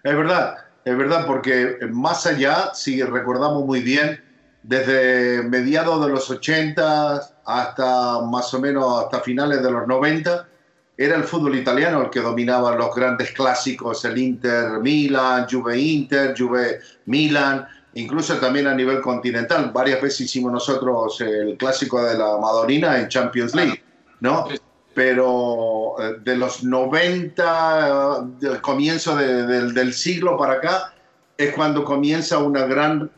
Es 0.03 0.17
verdad, 0.17 0.57
es 0.85 0.97
verdad, 0.97 1.27
porque 1.27 1.79
más 1.91 2.27
allá, 2.27 2.75
si 2.75 3.03
recordamos 3.03 3.65
muy 3.65 3.81
bien, 3.81 4.23
desde 4.63 5.43
mediados 5.45 6.05
de 6.05 6.13
los 6.13 6.29
80 6.31 7.21
hasta 7.45 8.21
más 8.23 8.53
o 8.53 8.61
menos 8.61 9.05
hasta 9.05 9.21
finales 9.21 9.63
de 9.63 9.71
los 9.71 9.87
90, 9.87 10.49
era 11.01 11.15
el 11.15 11.23
fútbol 11.23 11.55
italiano 11.55 12.03
el 12.03 12.11
que 12.11 12.21
dominaba 12.21 12.75
los 12.75 12.93
grandes 12.93 13.31
clásicos, 13.31 14.05
el 14.05 14.19
Inter 14.19 14.81
Milan, 14.81 15.47
Juve 15.49 15.79
Inter, 15.79 16.35
Juve 16.37 16.81
Milan, 17.07 17.67
incluso 17.95 18.37
también 18.39 18.67
a 18.67 18.75
nivel 18.75 19.01
continental. 19.01 19.71
Varias 19.73 20.03
veces 20.03 20.23
hicimos 20.23 20.53
nosotros 20.53 21.21
el 21.21 21.57
clásico 21.57 22.03
de 22.03 22.19
la 22.19 22.37
Madonina 22.39 22.99
en 22.99 23.09
Champions 23.09 23.55
League, 23.55 23.81
¿no? 24.19 24.49
pero 24.93 25.95
eh, 26.01 26.17
de 26.25 26.37
los 26.37 26.65
90, 26.65 28.27
del 28.41 28.61
comienzo 28.61 29.15
del 29.15 29.93
siglo 29.93 30.37
para 30.37 30.55
acá, 30.55 30.93
es 31.37 31.55
cuando 31.55 31.85
comienza 31.85 32.39
una 32.39 32.67
gran 32.67 33.09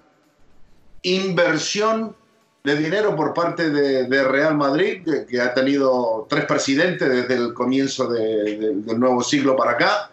inversión 1.01 2.15
de 2.63 2.77
dinero 2.77 3.17
por 3.17 3.33
parte 3.33 3.71
de, 3.71 4.25
Real 4.25 4.57
Madrid, 4.57 5.03
que, 5.29 5.41
ha 5.41 5.55
tenido 5.55 6.27
tres 6.29 6.45
presidentes 6.45 7.09
desde 7.09 7.35
el 7.35 7.55
comienzo 7.55 8.09
del 8.09 8.99
nuevo 8.99 9.23
siglo 9.23 9.57
para 9.57 9.73
acá, 9.73 10.11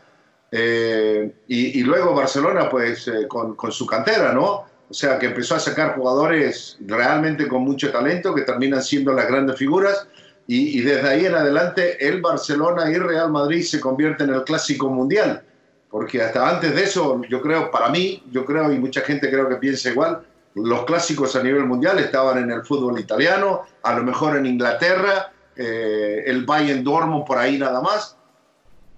eh, 0.51 1.33
y, 1.47 1.83
luego 1.83 2.13
Barcelona, 2.13 2.69
pues 2.69 3.07
eh, 3.07 3.27
con, 3.27 3.57
su 3.71 3.85
cantera, 3.85 4.31
¿no? 4.31 4.65
O 4.89 4.93
sea, 4.93 5.19
que 5.19 5.25
empezó 5.25 5.55
a 5.55 5.59
sacar 5.59 5.95
jugadores 5.95 6.77
realmente 6.85 7.47
con 7.47 7.63
mucho 7.63 7.91
talento, 7.91 8.33
que 8.33 8.43
terminan 8.43 8.81
siendo 8.81 9.11
las 9.11 9.27
grandes 9.27 9.57
figuras 9.57 10.07
y, 10.47 10.79
desde 10.81 11.09
ahí 11.09 11.25
en 11.25 11.35
adelante 11.35 12.07
el 12.07 12.21
Barcelona 12.21 12.89
y 12.89 12.95
Real 12.95 13.29
Madrid 13.29 13.63
se 13.63 13.81
convierten 13.81 14.29
en 14.29 14.35
el 14.35 14.43
clásico 14.43 14.89
mundial. 14.89 15.43
Porque 15.89 16.21
hasta 16.21 16.49
antes 16.49 16.73
de 16.73 16.83
eso, 16.83 17.21
yo 17.29 17.41
creo, 17.41 17.69
para 17.69 17.89
mí, 17.89 18.23
yo 18.31 18.45
creo, 18.45 18.71
y 18.71 18.79
mucha 18.79 19.01
gente 19.01 19.29
creo 19.29 19.49
que 19.49 19.55
piensa 19.55 19.89
igual, 19.89 20.21
los 20.63 20.85
clásicos 20.85 21.35
a 21.35 21.43
nivel 21.43 21.65
mundial 21.65 21.99
estaban 21.99 22.37
en 22.39 22.51
el 22.51 22.63
fútbol 22.63 22.99
italiano, 22.99 23.63
a 23.83 23.95
lo 23.95 24.03
mejor 24.03 24.37
en 24.37 24.45
Inglaterra, 24.45 25.31
eh, 25.55 26.23
el 26.25 26.45
Bayern 26.45 26.83
Dortmund 26.83 27.25
por 27.25 27.37
ahí 27.37 27.57
nada 27.57 27.81
más, 27.81 28.17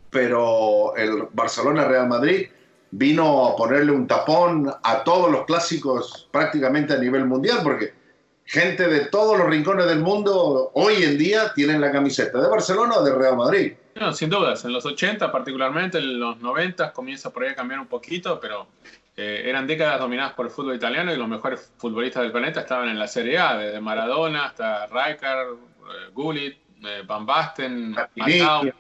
pero 0.10 0.96
el 0.96 1.28
Barcelona-Real 1.32 2.08
Madrid 2.08 2.48
vino 2.92 3.48
a 3.48 3.56
ponerle 3.56 3.92
un 3.92 4.08
tapón 4.08 4.72
a 4.84 5.04
todos 5.04 5.32
los 5.32 5.46
clásicos 5.46 6.28
prácticamente 6.32 6.94
a 6.94 6.98
nivel 6.98 7.26
mundial, 7.26 7.60
porque 7.64 7.94
gente 8.46 8.88
de 8.88 9.02
todos 9.06 9.38
los 9.38 9.48
rincones 9.48 9.86
del 9.86 10.00
mundo 10.00 10.72
hoy 10.74 11.04
en 11.04 11.18
día 11.18 11.54
tienen 11.54 11.82
la 11.82 11.92
camiseta 11.92 12.42
de 12.42 12.50
Barcelona 12.50 12.98
o 12.98 13.04
de 13.04 13.14
Real 13.14 13.38
Madrid. 13.38 13.74
No, 14.00 14.14
sin 14.14 14.30
dudas, 14.30 14.66
en 14.66 14.74
los 14.74 14.86
80 14.86 15.32
particularmente, 15.32 15.98
en 16.00 16.20
los 16.20 16.40
90 16.40 16.94
comienza 16.94 17.32
por 17.32 17.44
ahí 17.44 17.50
a 17.50 17.56
cambiar 17.56 17.80
un 17.80 17.88
poquito, 17.88 18.40
pero 18.40 18.68
eh, 19.22 19.50
eran 19.50 19.68
décadas 19.68 20.00
dominadas 20.00 20.34
por 20.34 20.46
el 20.46 20.52
fútbol 20.52 20.76
italiano 20.76 21.14
y 21.14 21.18
los 21.18 21.28
mejores 21.28 21.74
futbolistas 21.78 22.24
del 22.24 22.32
planeta 22.32 22.62
estaban 22.62 22.88
en 22.88 22.98
la 22.98 23.08
Serie 23.08 23.38
A, 23.38 23.58
desde 23.58 23.82
Maradona 23.82 24.46
hasta 24.46 24.88
Rijkaard, 24.88 25.50
eh, 25.50 26.10
Gullit, 26.14 26.58
eh, 26.86 27.04
Van 27.06 27.26
Basten, 27.26 27.92
Matthau, 27.92 28.72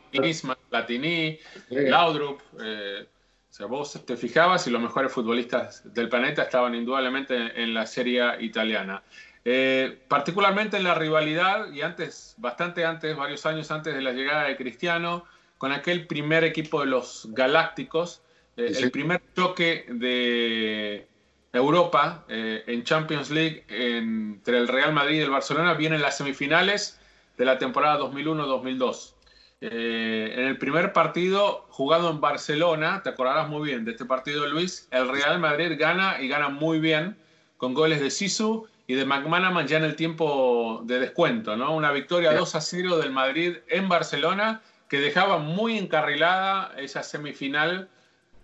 Platini, 0.70 1.38
Laudrup. 1.70 2.42
o 2.54 3.52
sea, 3.52 3.66
vos 3.66 4.06
te 4.06 4.16
fijabas 4.16 4.66
y 4.68 4.70
los 4.70 4.82
mejores 4.82 5.12
futbolistas 5.12 5.94
del 5.94 6.08
planeta 6.08 6.44
estaban 6.44 6.74
indudablemente 6.74 7.62
en 7.62 7.74
la 7.74 7.86
Serie 7.86 8.22
A 8.22 8.42
italiana. 8.42 9.04
Eh, 9.46 10.04
particularmente 10.08 10.78
en 10.78 10.84
la 10.84 10.96
rivalidad, 10.96 11.72
y 11.72 11.82
antes, 11.82 12.36
bastante 12.38 12.86
antes, 12.86 13.16
varios 13.16 13.46
años 13.46 13.72
antes 13.72 13.96
de 13.96 14.02
la 14.02 14.12
llegada 14.12 14.44
de 14.44 14.58
Cristiano, 14.58 15.26
con 15.58 15.72
aquel 15.72 16.08
primer 16.08 16.44
equipo 16.44 16.82
de 16.82 16.88
los 16.88 17.28
Galácticos, 17.32 18.22
eh, 18.60 18.74
el 18.78 18.92
primer 18.92 19.22
choque 19.36 19.86
de 19.90 21.08
Europa 21.54 22.26
eh, 22.28 22.64
en 22.68 22.84
Champions 22.84 23.30
League 23.30 23.66
entre 23.70 24.58
el 24.58 24.68
Real 24.68 24.94
Madrid 24.94 25.18
y 25.18 25.22
el 25.22 25.30
Barcelona 25.30 25.74
viene 25.74 25.96
en 25.96 26.02
las 26.02 26.18
semifinales 26.18 27.00
de 27.38 27.46
la 27.46 27.58
temporada 27.58 28.00
2001-2002. 28.00 29.14
en 29.62 30.46
el 30.46 30.58
primer 30.58 30.94
partido 30.94 31.66
jugado 31.70 32.10
en 32.12 32.22
Barcelona, 32.22 33.02
te 33.04 33.10
acordarás 33.10 33.48
muy 33.50 33.68
bien 33.68 33.86
de 33.86 33.92
este 33.92 34.06
partido, 34.06 34.48
Luis, 34.48 34.88
el 34.92 35.08
Real 35.08 35.40
Madrid 35.40 35.78
gana 35.80 36.22
y 36.22 36.28
gana 36.28 36.50
muy 36.50 36.80
bien 36.80 37.18
con 37.58 37.74
goles 37.74 38.00
de 38.02 38.12
Sisu 38.12 38.68
y 38.88 38.96
de 38.96 39.06
McManaman 39.06 39.68
ya 39.68 39.78
en 39.78 39.84
el 39.84 39.96
tiempo 39.96 40.82
de 40.84 41.00
descuento, 41.00 41.56
¿no? 41.56 41.76
Una 41.76 41.92
victoria 41.92 42.34
2 42.34 42.56
a 42.56 42.62
0 42.62 42.98
del 42.98 43.12
Madrid 43.12 43.58
en 43.68 43.88
Barcelona 43.88 44.62
que 44.90 45.00
dejaba 45.00 45.38
muy 45.38 45.78
encarrilada 45.78 46.74
esa 46.78 47.04
semifinal 47.04 47.88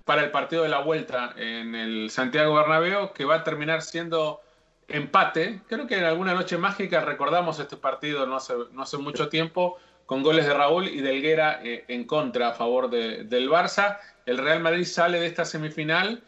para 0.06 0.24
el 0.24 0.32
partido 0.32 0.64
de 0.64 0.70
la 0.70 0.80
vuelta 0.80 1.34
en 1.36 1.76
el 1.76 2.10
Santiago 2.12 2.54
Bernabéu, 2.54 3.12
que 3.14 3.26
va 3.26 3.36
a 3.36 3.44
terminar 3.44 3.82
siendo 3.82 4.40
empate. 4.88 5.62
Creo 5.68 5.88
que 5.88 5.98
en 5.98 6.04
alguna 6.04 6.34
noche 6.34 6.58
mágica 6.58 7.02
recordamos 7.02 7.60
este 7.60 7.76
partido 7.76 8.26
no 8.28 8.36
hace, 8.36 8.54
no 8.72 8.84
hace 8.84 8.98
mucho 8.98 9.30
tiempo, 9.30 9.78
con 10.06 10.22
goles 10.22 10.46
de 10.46 10.54
Raúl 10.54 10.88
y 10.88 11.02
de 11.02 11.34
eh, 11.64 11.86
en 11.88 12.04
contra 12.06 12.50
a 12.50 12.54
favor 12.54 12.90
del 12.90 13.50
Barça. 13.50 13.98
El 14.26 14.38
Real 14.38 14.60
Madrid 14.60 14.86
sale 14.86 15.20
de 15.20 15.26
esta 15.26 15.44
semifinal 15.46 16.22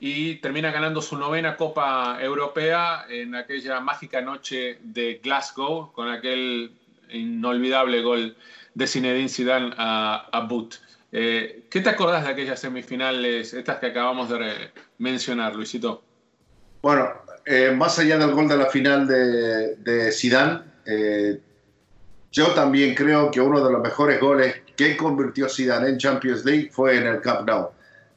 y 0.00 0.36
termina 0.36 0.70
ganando 0.70 1.02
su 1.02 1.16
novena 1.16 1.56
Copa 1.56 2.18
Europea 2.20 3.06
en 3.08 3.34
aquella 3.34 3.80
mágica 3.80 4.20
noche 4.20 4.78
de 4.82 5.20
Glasgow 5.22 5.92
con 5.92 6.08
aquel 6.08 6.72
inolvidable 7.10 8.02
gol 8.02 8.36
de 8.74 8.86
Zinedine 8.86 9.28
Zidane 9.28 9.74
a, 9.76 10.28
a. 10.32 10.48
Eh, 11.10 11.66
¿Qué 11.70 11.80
te 11.80 11.88
acordás 11.88 12.24
de 12.24 12.30
aquellas 12.30 12.60
semifinales, 12.60 13.54
estas 13.54 13.78
que 13.78 13.86
acabamos 13.86 14.28
de 14.28 14.70
mencionar, 14.98 15.54
Luisito? 15.54 16.02
Bueno, 16.82 17.08
eh, 17.46 17.72
más 17.74 17.98
allá 17.98 18.18
del 18.18 18.32
gol 18.32 18.48
de 18.48 18.56
la 18.56 18.66
final 18.66 19.06
de, 19.06 19.76
de 19.76 20.12
Zidane, 20.12 20.60
eh, 20.84 21.40
yo 22.30 22.48
también 22.48 22.94
creo 22.94 23.30
que 23.30 23.40
uno 23.40 23.64
de 23.64 23.72
los 23.72 23.82
mejores 23.82 24.20
goles 24.20 24.62
que 24.76 24.96
convirtió 24.96 25.48
Zidane 25.48 25.88
en 25.88 25.98
Champions 25.98 26.44
League 26.44 26.70
fue 26.70 26.98
en 26.98 27.06
el 27.06 27.20
Camp 27.22 27.48
Nou, 27.48 27.70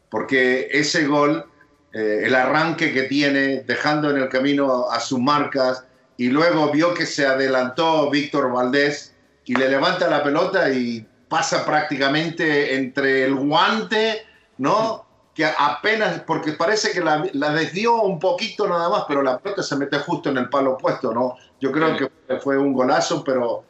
porque 0.10 0.68
ese 0.70 1.08
gol, 1.08 1.46
eh, 1.94 2.24
el 2.26 2.36
arranque 2.36 2.92
que 2.92 3.04
tiene, 3.04 3.64
dejando 3.66 4.10
en 4.10 4.18
el 4.18 4.28
camino 4.28 4.90
a, 4.90 4.98
a 4.98 5.00
sus 5.00 5.20
marcas, 5.20 5.86
y 6.18 6.28
luego 6.28 6.72
vio 6.72 6.94
que 6.94 7.06
se 7.06 7.26
adelantó 7.26 8.12
Víctor 8.12 8.52
Valdés 8.52 9.16
y 9.46 9.56
le 9.56 9.70
levanta 9.70 10.08
la 10.08 10.24
pelota 10.24 10.70
y 10.70 11.08
pasa 11.32 11.66
prácticamente 11.66 12.76
entre 12.76 13.24
el 13.24 13.36
guante, 13.36 14.22
¿no? 14.58 15.06
Que 15.34 15.46
apenas, 15.46 16.20
porque 16.28 16.52
parece 16.52 16.92
que 16.92 17.00
la, 17.00 17.26
la 17.32 17.54
desvió 17.54 18.02
un 18.02 18.20
poquito 18.20 18.68
nada 18.68 18.90
más, 18.90 19.06
pero 19.08 19.22
la 19.22 19.40
pelota 19.40 19.64
se 19.64 19.78
mete 19.78 19.98
justo 20.00 20.30
en 20.30 20.38
el 20.38 20.50
palo 20.50 20.74
opuesto, 20.74 21.14
¿no? 21.14 21.38
Yo 21.62 21.72
creo 21.72 21.96
que 21.96 22.10
fue 22.42 22.58
un 22.58 22.74
golazo, 22.74 23.24
pero, 23.24 23.64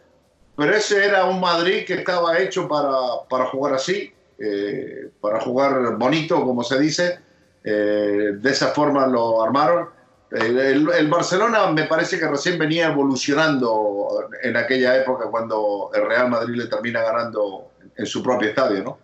pero 0.57 0.75
ese 0.75 1.05
era 1.05 1.25
un 1.25 1.39
Madrid 1.39 1.85
que 1.85 1.93
estaba 1.93 2.39
hecho 2.39 2.67
para, 2.67 2.89
para 3.29 3.45
jugar 3.45 3.75
así, 3.75 4.11
eh, 4.39 5.11
para 5.21 5.39
jugar 5.39 5.97
bonito, 5.97 6.43
como 6.43 6.63
se 6.63 6.79
dice. 6.79 7.19
Eh, 7.63 8.31
de 8.39 8.49
esa 8.49 8.69
forma 8.69 9.05
lo 9.05 9.43
armaron. 9.43 9.89
El, 10.31 10.57
el, 10.57 10.89
el, 10.89 11.07
Barcelona 11.09 11.67
me 11.71 11.83
parece 11.83 12.17
que 12.17 12.27
recién 12.27 12.57
venía 12.57 12.87
evolucionando 12.87 14.29
en 14.41 14.55
aquella 14.55 14.95
época 14.95 15.25
cuando 15.29 15.91
el 15.93 16.05
Real 16.05 16.29
Madrid 16.29 16.55
le 16.55 16.67
termina 16.67 17.01
ganando 17.01 17.71
en 17.97 18.05
su 18.05 18.23
propio 18.23 18.49
estadio, 18.49 18.81
¿no? 18.81 18.97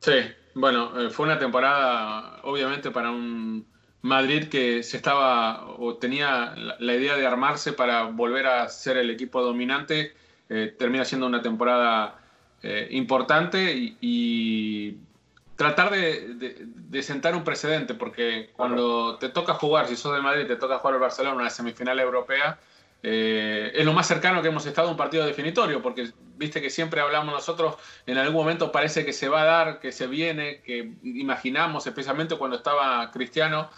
Sí, 0.00 0.12
bueno, 0.54 1.00
eh, 1.00 1.10
fue 1.10 1.24
una 1.24 1.38
temporada 1.38 2.40
obviamente 2.42 2.90
para 2.90 3.10
un 3.10 3.66
Madrid 4.02 4.48
que 4.48 4.82
se 4.82 4.98
estaba 4.98 5.66
o 5.78 5.96
tenía 5.96 6.54
la, 6.78 6.94
idea 6.94 7.16
de 7.16 7.26
armarse 7.26 7.72
para 7.72 8.04
volver 8.04 8.46
a 8.46 8.68
ser 8.68 8.96
el 8.98 9.10
equipo 9.10 9.42
dominante. 9.42 10.14
Eh, 10.50 10.74
termina 10.78 11.04
siendo 11.04 11.26
una 11.26 11.42
temporada 11.42 12.18
eh, 12.62 12.88
importante 12.90 13.96
y 14.00 14.96
tratar 15.58 15.90
de, 15.90 16.34
de, 16.34 16.56
de, 16.60 17.02
sentar 17.02 17.34
un 17.34 17.42
precedente, 17.42 17.92
porque 17.92 18.50
cuando 18.54 19.18
te 19.18 19.28
toca 19.28 19.54
jugar, 19.54 19.88
si 19.88 19.96
sos 19.96 20.14
de 20.14 20.22
Madrid, 20.22 20.46
te 20.46 20.54
toca 20.54 20.78
jugar 20.78 20.94
el 20.94 21.00
Barcelona 21.00 21.34
en 21.34 21.40
una 21.40 21.50
semifinal 21.50 21.98
europea, 21.98 22.60
eh, 23.02 23.72
es 23.74 23.84
lo 23.84 23.92
más 23.92 24.06
cercano 24.06 24.40
que 24.40 24.48
hemos 24.48 24.64
estado 24.66 24.86
a 24.86 24.90
un 24.92 24.96
partido 24.96 25.26
definitorio, 25.26 25.82
porque 25.82 26.12
viste 26.36 26.62
que 26.62 26.70
siempre 26.70 27.00
hablamos 27.00 27.34
nosotros, 27.34 27.74
en 28.06 28.18
algún 28.18 28.36
momento 28.36 28.70
parece 28.70 29.04
que 29.04 29.12
se 29.12 29.28
va 29.28 29.42
a 29.42 29.44
dar, 29.46 29.80
que 29.80 29.90
se 29.90 30.06
viene, 30.06 30.60
que 30.60 30.92
imaginamos, 31.02 31.84
especialmente 31.88 32.36
cuando 32.36 32.58
estaba 32.58 33.10
Cristiano, 33.10 33.68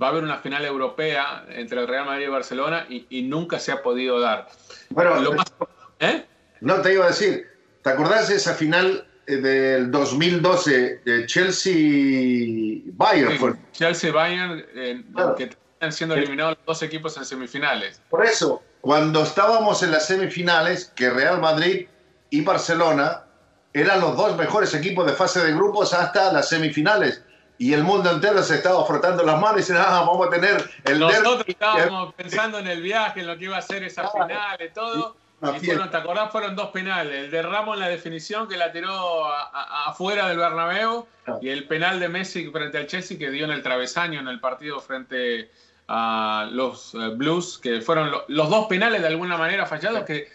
va 0.00 0.06
a 0.06 0.10
haber 0.10 0.24
una 0.24 0.38
final 0.38 0.64
europea 0.64 1.44
entre 1.50 1.78
el 1.82 1.88
Real 1.88 2.06
Madrid 2.06 2.24
y 2.24 2.30
Barcelona 2.30 2.86
y, 2.88 3.06
y 3.10 3.20
nunca 3.20 3.60
se 3.60 3.70
ha 3.70 3.82
podido 3.82 4.18
dar. 4.18 4.48
Bueno, 4.88 5.20
lo 5.20 5.34
más, 5.34 5.52
¿eh? 6.00 6.24
no 6.62 6.80
te 6.80 6.94
iba 6.94 7.04
a 7.04 7.08
decir, 7.08 7.46
¿te 7.82 7.90
acordás 7.90 8.30
de 8.30 8.36
esa 8.36 8.54
final 8.54 9.06
del 9.36 9.90
2012 9.90 11.02
de 11.04 11.26
Chelsea-Bayern. 11.26 13.38
Sí, 13.38 13.46
Chelsea-Bayern, 13.72 14.64
eh, 14.74 15.02
claro. 15.12 15.34
que 15.34 15.44
están 15.44 15.92
siendo 15.92 16.14
eliminados 16.14 16.56
los 16.58 16.66
dos 16.66 16.82
equipos 16.82 17.16
en 17.16 17.24
semifinales. 17.24 18.00
Por 18.08 18.24
eso, 18.24 18.62
cuando 18.80 19.22
estábamos 19.22 19.82
en 19.82 19.92
las 19.92 20.06
semifinales, 20.06 20.92
que 20.96 21.10
Real 21.10 21.40
Madrid 21.40 21.86
y 22.30 22.40
Barcelona 22.42 23.24
eran 23.72 24.00
los 24.00 24.16
dos 24.16 24.36
mejores 24.36 24.74
equipos 24.74 25.06
de 25.06 25.12
fase 25.12 25.44
de 25.44 25.52
grupos 25.52 25.92
hasta 25.92 26.32
las 26.32 26.48
semifinales. 26.48 27.22
Y 27.58 27.74
el 27.74 27.82
mundo 27.82 28.10
entero 28.10 28.42
se 28.42 28.54
estaba 28.54 28.84
frotando 28.86 29.24
las 29.24 29.40
manos 29.40 29.56
y 29.56 29.58
diciendo, 29.58 29.84
ah, 29.86 30.04
vamos 30.06 30.28
a 30.28 30.30
tener 30.30 30.70
el 30.84 31.00
Nosotros 31.00 31.38
derby. 31.38 31.52
estábamos 31.52 32.14
pensando 32.14 32.58
en 32.60 32.68
el 32.68 32.82
viaje, 32.82 33.20
en 33.20 33.26
lo 33.26 33.36
que 33.36 33.44
iba 33.44 33.58
a 33.58 33.62
ser 33.62 33.82
esa 33.82 34.02
ah, 34.02 34.10
final 34.12 34.58
y 34.64 34.72
todo. 34.72 34.96
Y 34.96 35.27
bueno, 35.40 35.90
¿te 35.90 35.96
acordás? 35.96 36.32
Fueron 36.32 36.56
dos 36.56 36.70
penales. 36.70 37.24
El 37.24 37.30
de 37.30 37.42
Ramos 37.42 37.74
en 37.74 37.80
la 37.80 37.88
definición 37.88 38.48
que 38.48 38.56
la 38.56 38.72
tiró 38.72 39.26
afuera 39.26 40.28
del 40.28 40.38
Bernabéu 40.38 41.06
ah. 41.26 41.38
y 41.40 41.48
el 41.48 41.66
penal 41.66 42.00
de 42.00 42.08
Messi 42.08 42.50
frente 42.50 42.78
al 42.78 42.86
Chelsea 42.86 43.18
que 43.18 43.30
dio 43.30 43.44
en 43.44 43.52
el 43.52 43.62
travesaño 43.62 44.20
en 44.20 44.28
el 44.28 44.40
partido 44.40 44.80
frente 44.80 45.50
a 45.86 46.48
los 46.52 46.94
uh, 46.94 47.16
Blues, 47.16 47.58
que 47.58 47.80
fueron 47.80 48.10
lo, 48.10 48.24
los 48.28 48.50
dos 48.50 48.66
penales 48.66 49.00
de 49.00 49.08
alguna 49.08 49.38
manera 49.38 49.64
fallados 49.66 50.04
que 50.04 50.28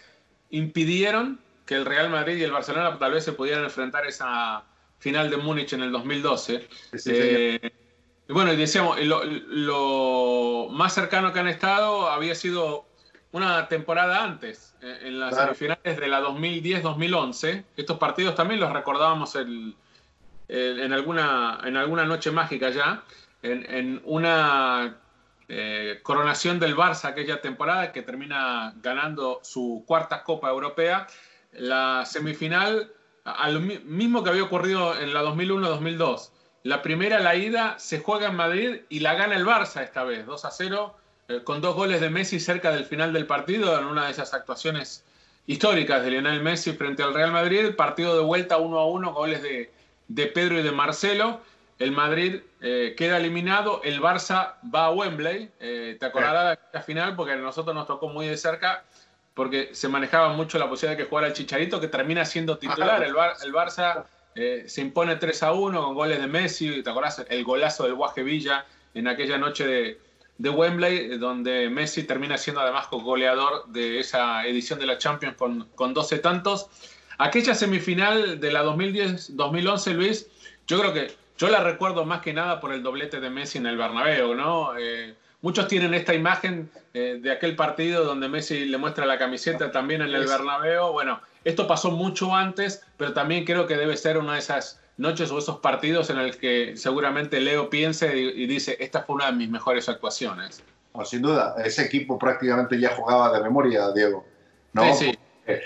impidieron 0.50 1.38
que 1.66 1.74
el 1.76 1.84
Real 1.84 2.10
Madrid 2.10 2.36
y 2.36 2.42
el 2.42 2.52
Barcelona 2.52 2.98
tal 2.98 3.12
vez 3.12 3.24
se 3.24 3.32
pudieran 3.32 3.64
enfrentar 3.64 4.06
esa 4.06 4.64
final 4.98 5.30
de 5.30 5.36
Múnich 5.36 5.72
en 5.72 5.82
el 5.82 5.92
2012. 5.92 6.68
Sí, 6.94 7.10
eh, 7.12 7.72
y 8.28 8.32
bueno, 8.32 8.52
y 8.52 8.56
decíamos, 8.56 8.98
lo, 9.04 9.22
lo 9.24 10.68
más 10.70 10.94
cercano 10.94 11.32
que 11.32 11.40
han 11.40 11.48
estado 11.48 12.08
había 12.08 12.34
sido 12.34 12.86
una 13.34 13.66
temporada 13.66 14.22
antes, 14.22 14.76
eh, 14.80 15.00
en 15.02 15.18
las 15.18 15.30
claro. 15.30 15.54
semifinales 15.54 16.00
de 16.00 16.06
la 16.06 16.20
2010-2011. 16.22 17.64
Estos 17.76 17.98
partidos 17.98 18.36
también 18.36 18.60
los 18.60 18.72
recordábamos 18.72 19.34
el, 19.34 19.74
el, 20.46 20.78
en, 20.78 20.92
alguna, 20.92 21.58
en 21.64 21.76
alguna 21.76 22.04
noche 22.04 22.30
mágica 22.30 22.70
ya, 22.70 23.02
en, 23.42 23.68
en 23.68 24.00
una 24.04 24.98
eh, 25.48 25.98
coronación 26.04 26.60
del 26.60 26.76
Barça 26.76 27.06
aquella 27.06 27.40
temporada 27.40 27.90
que 27.90 28.02
termina 28.02 28.72
ganando 28.80 29.40
su 29.42 29.82
cuarta 29.84 30.22
Copa 30.22 30.48
Europea. 30.50 31.08
La 31.54 32.04
semifinal, 32.06 32.92
al 33.24 33.60
mismo 33.60 34.22
que 34.22 34.30
había 34.30 34.44
ocurrido 34.44 34.96
en 34.96 35.12
la 35.12 35.24
2001-2002. 35.24 36.30
La 36.62 36.82
primera, 36.82 37.18
la 37.18 37.34
ida, 37.34 37.80
se 37.80 37.98
juega 37.98 38.28
en 38.28 38.36
Madrid 38.36 38.82
y 38.88 39.00
la 39.00 39.14
gana 39.14 39.34
el 39.34 39.44
Barça 39.44 39.82
esta 39.82 40.04
vez, 40.04 40.24
2 40.24 40.44
a 40.44 40.50
0 40.52 40.96
eh, 40.96 41.03
con 41.44 41.60
dos 41.60 41.74
goles 41.74 42.00
de 42.00 42.10
Messi 42.10 42.38
cerca 42.38 42.70
del 42.70 42.84
final 42.84 43.12
del 43.12 43.26
partido, 43.26 43.78
en 43.78 43.86
una 43.86 44.06
de 44.06 44.10
esas 44.10 44.34
actuaciones 44.34 45.04
históricas 45.46 46.02
de 46.02 46.10
Lionel 46.10 46.42
Messi 46.42 46.72
frente 46.72 47.02
al 47.02 47.14
Real 47.14 47.32
Madrid. 47.32 47.74
Partido 47.76 48.16
de 48.16 48.24
vuelta 48.24 48.58
1 48.58 48.78
a 48.78 48.86
1, 48.86 49.12
goles 49.12 49.42
de, 49.42 49.70
de 50.08 50.26
Pedro 50.26 50.58
y 50.58 50.62
de 50.62 50.72
Marcelo. 50.72 51.40
El 51.78 51.92
Madrid 51.92 52.40
eh, 52.60 52.94
queda 52.96 53.16
eliminado, 53.16 53.80
el 53.82 54.00
Barça 54.00 54.54
va 54.72 54.86
a 54.86 54.90
Wembley. 54.92 55.50
Eh, 55.60 55.96
te 55.98 56.06
acordarás 56.06 56.58
de 56.58 56.64
la 56.72 56.82
final 56.82 57.16
porque 57.16 57.32
a 57.32 57.36
nosotros 57.36 57.74
nos 57.74 57.86
tocó 57.86 58.08
muy 58.08 58.26
de 58.26 58.36
cerca 58.36 58.84
porque 59.34 59.74
se 59.74 59.88
manejaba 59.88 60.28
mucho 60.28 60.58
la 60.58 60.68
posibilidad 60.68 60.96
de 60.96 61.02
que 61.02 61.08
jugara 61.08 61.26
el 61.26 61.32
Chicharito, 61.32 61.80
que 61.80 61.88
termina 61.88 62.24
siendo 62.24 62.56
titular. 62.56 63.02
El, 63.02 63.12
Bar 63.12 63.34
el 63.44 63.52
Barça 63.52 64.04
eh, 64.36 64.64
se 64.68 64.80
impone 64.80 65.16
3 65.16 65.42
a 65.42 65.52
1 65.52 65.82
con 65.82 65.94
goles 65.94 66.20
de 66.20 66.28
Messi. 66.28 66.82
¿Te 66.82 66.90
acordás? 66.90 67.24
El 67.28 67.42
golazo 67.42 67.82
del 67.82 67.94
Guaje 67.94 68.22
Villa 68.22 68.64
en 68.94 69.08
aquella 69.08 69.36
noche 69.36 69.66
de, 69.66 70.00
de 70.38 70.50
Wembley, 70.50 71.18
donde 71.18 71.68
Messi 71.70 72.02
termina 72.02 72.36
siendo 72.36 72.60
además 72.60 72.88
goleador 72.90 73.66
de 73.68 74.00
esa 74.00 74.46
edición 74.46 74.78
de 74.78 74.86
la 74.86 74.98
Champions 74.98 75.36
con, 75.36 75.68
con 75.74 75.94
12 75.94 76.18
tantos. 76.18 76.68
Aquella 77.18 77.54
semifinal 77.54 78.40
de 78.40 78.52
la 78.52 78.64
2010-2011, 78.64 79.94
Luis, 79.94 80.26
yo 80.66 80.80
creo 80.80 80.92
que 80.92 81.14
yo 81.38 81.48
la 81.48 81.60
recuerdo 81.60 82.04
más 82.04 82.20
que 82.20 82.32
nada 82.32 82.60
por 82.60 82.72
el 82.72 82.82
doblete 82.82 83.20
de 83.20 83.30
Messi 83.30 83.58
en 83.58 83.66
el 83.66 83.76
Bernabéu, 83.76 84.34
¿no? 84.34 84.76
Eh, 84.78 85.14
muchos 85.42 85.68
tienen 85.68 85.94
esta 85.94 86.14
imagen 86.14 86.70
eh, 86.94 87.18
de 87.20 87.30
aquel 87.30 87.54
partido 87.56 88.04
donde 88.04 88.28
Messi 88.28 88.64
le 88.66 88.78
muestra 88.78 89.06
la 89.06 89.18
camiseta 89.18 89.70
también 89.70 90.02
en 90.02 90.14
el 90.14 90.26
Bernabéu. 90.26 90.92
Bueno, 90.92 91.20
esto 91.44 91.66
pasó 91.66 91.90
mucho 91.90 92.34
antes, 92.34 92.84
pero 92.96 93.12
también 93.12 93.44
creo 93.44 93.66
que 93.66 93.76
debe 93.76 93.96
ser 93.96 94.18
una 94.18 94.34
de 94.34 94.38
esas 94.40 94.80
noches 94.96 95.30
o 95.30 95.38
esos 95.38 95.58
partidos 95.58 96.10
en 96.10 96.18
el 96.18 96.36
que 96.38 96.76
seguramente 96.76 97.40
Leo 97.40 97.68
piense 97.70 98.16
y, 98.16 98.42
y 98.42 98.46
dice, 98.46 98.76
esta 98.80 99.02
fue 99.02 99.16
una 99.16 99.26
de 99.26 99.32
mis 99.32 99.50
mejores 99.50 99.88
actuaciones. 99.88 100.62
No, 100.94 101.04
sin 101.04 101.22
duda, 101.22 101.56
ese 101.64 101.82
equipo 101.82 102.18
prácticamente 102.18 102.78
ya 102.78 102.94
jugaba 102.94 103.36
de 103.36 103.42
memoria, 103.42 103.90
Diego. 103.90 104.24
¿no? 104.72 104.94
Sí, 104.94 105.06
sí. 105.06 105.18
Eh, 105.46 105.60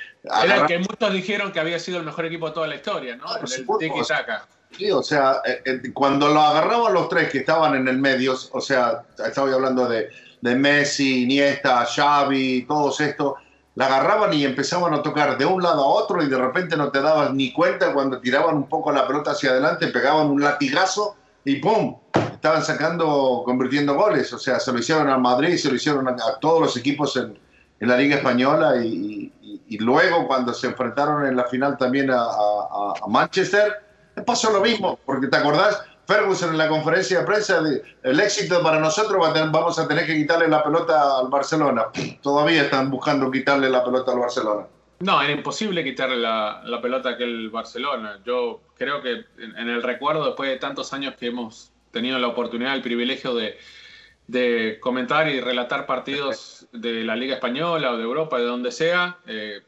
Era 0.45 0.57
el 0.57 0.67
que 0.67 0.79
muchos 0.79 1.12
dijeron 1.12 1.53
que 1.53 1.61
había 1.61 1.79
sido 1.79 1.99
el 1.99 2.05
mejor 2.05 2.27
equipo 2.27 2.49
de 2.49 2.55
toda 2.55 2.67
la 2.67 2.77
historia, 2.77 3.17
¿no? 3.17 3.25
Ah, 3.27 3.41
el 3.43 3.49
tiki 3.49 4.01
-taka. 4.01 4.43
Sí, 4.77 4.91
o 4.91 5.03
sea, 5.03 5.41
eh, 5.47 5.62
eh, 5.64 5.93
cuando 5.95 6.29
lo 6.29 6.41
agarraban 6.41 6.93
los 6.93 7.09
tres 7.09 7.31
que 7.31 7.38
estaban 7.38 7.75
en 7.75 7.88
el 7.88 7.99
medio, 7.99 8.35
o 8.53 8.61
sea, 8.61 9.05
estaba 9.25 9.53
hablando 9.53 9.88
de, 9.88 10.11
de 10.41 10.55
Messi, 10.55 11.23
Iniesta, 11.23 11.87
Xavi, 11.87 12.67
todos 12.67 13.01
estos, 13.01 13.35
la 13.79 13.87
agarraban 13.87 14.35
y 14.35 14.45
empezaban 14.45 14.93
a 14.93 15.03
tocar 15.03 15.38
de 15.38 15.47
un 15.47 15.62
lado 15.62 15.85
a 15.85 15.87
otro 15.87 16.21
y 16.21 16.29
de 16.29 16.37
repente 16.37 16.77
no 16.77 16.91
te 16.91 17.01
dabas 17.01 17.33
ni 17.33 17.53
cuenta 17.53 17.93
cuando 17.93 18.19
tiraban 18.19 18.57
un 18.57 18.69
poco 18.69 18.91
la 18.91 19.07
pelota 19.07 19.31
hacia 19.31 19.51
adelante, 19.51 19.87
pegaban 19.87 20.27
un 20.27 20.43
latigazo 20.43 21.14
y 21.45 21.61
¡pum! 21.61 21.97
Estaban 22.33 22.64
sacando, 22.64 23.43
convirtiendo 23.45 23.95
goles. 23.95 24.33
O 24.33 24.38
sea, 24.41 24.59
se 24.59 24.73
lo 24.73 24.81
hicieron 24.81 25.09
a 25.09 25.17
Madrid, 25.17 25.57
se 25.57 25.69
lo 25.69 25.77
hicieron 25.77 26.09
a, 26.09 26.17
todos 26.41 26.61
los 26.61 26.77
equipos 26.77 27.17
en, 27.19 27.38
en 27.79 27.88
la 27.88 27.97
Liga 27.97 28.17
Española 28.17 28.85
y, 28.85 29.33
luego 29.79 30.27
cuando 30.27 30.53
se 30.53 30.67
enfrentaron 30.67 31.25
en 31.27 31.37
la 31.37 31.45
final 31.45 31.79
también 31.79 32.11
a, 32.11 32.17
a 32.21 33.07
Manchester, 33.07 33.75
pasó 34.27 34.51
lo 34.51 34.61
mismo, 34.61 34.99
porque 35.07 35.29
te 35.29 35.37
acordás, 35.37 35.83
Ferguson 36.09 36.53
en 36.53 36.59
la 36.59 36.68
conferencia 36.68 37.18
de 37.21 37.27
prensa, 37.27 37.61
el 38.03 38.21
éxito 38.21 38.62
para 38.62 38.81
nosotros 38.81 39.23
va 39.23 39.29
a 39.29 39.33
tener, 39.35 39.51
vamos 39.51 39.79
a 39.79 39.87
tener 39.87 40.07
que 40.07 40.14
quitarle 40.14 40.49
la 40.49 40.64
pelota 40.64 41.18
al 41.18 41.29
Barcelona. 41.29 41.88
Todavía 42.23 42.62
están 42.62 42.90
buscando 42.90 43.31
quitarle 43.31 43.68
la 43.68 43.85
pelota 43.85 44.12
al 44.12 44.18
Barcelona. 44.18 44.66
No, 45.01 45.21
era 45.21 45.31
imposible 45.31 45.85
quitarle 45.85 46.16
la, 46.16 46.62
la 46.64 46.81
pelota 46.81 47.11
a 47.11 47.12
aquel 47.12 47.51
Barcelona. 47.51 48.21
Yo 48.25 48.62
creo 48.79 49.03
que 49.03 49.27
en, 49.37 49.59
en, 49.59 49.68
el 49.68 49.83
recuerdo, 49.83 50.25
después 50.25 50.49
de 50.49 50.57
tantos 50.57 50.94
años 50.94 51.14
que 51.14 51.27
hemos 51.27 51.73
tenido 51.90 52.18
la 52.18 52.29
oportunidad, 52.29 52.75
el 52.75 52.81
privilegio 52.81 53.35
de, 53.35 53.59
de 54.29 54.79
comentar 54.81 55.29
y 55.29 55.42
relatar 55.42 55.85
partidos 55.85 56.68
de 56.73 57.05
la 57.05 57.16
Liga 57.16 57.35
Española 57.35 57.92
o 57.92 57.99
de 57.99 58.05
Europa, 58.05 58.38
de 58.38 58.44
donde 58.44 58.73
sea, 58.73 59.18
eh, 59.27 59.61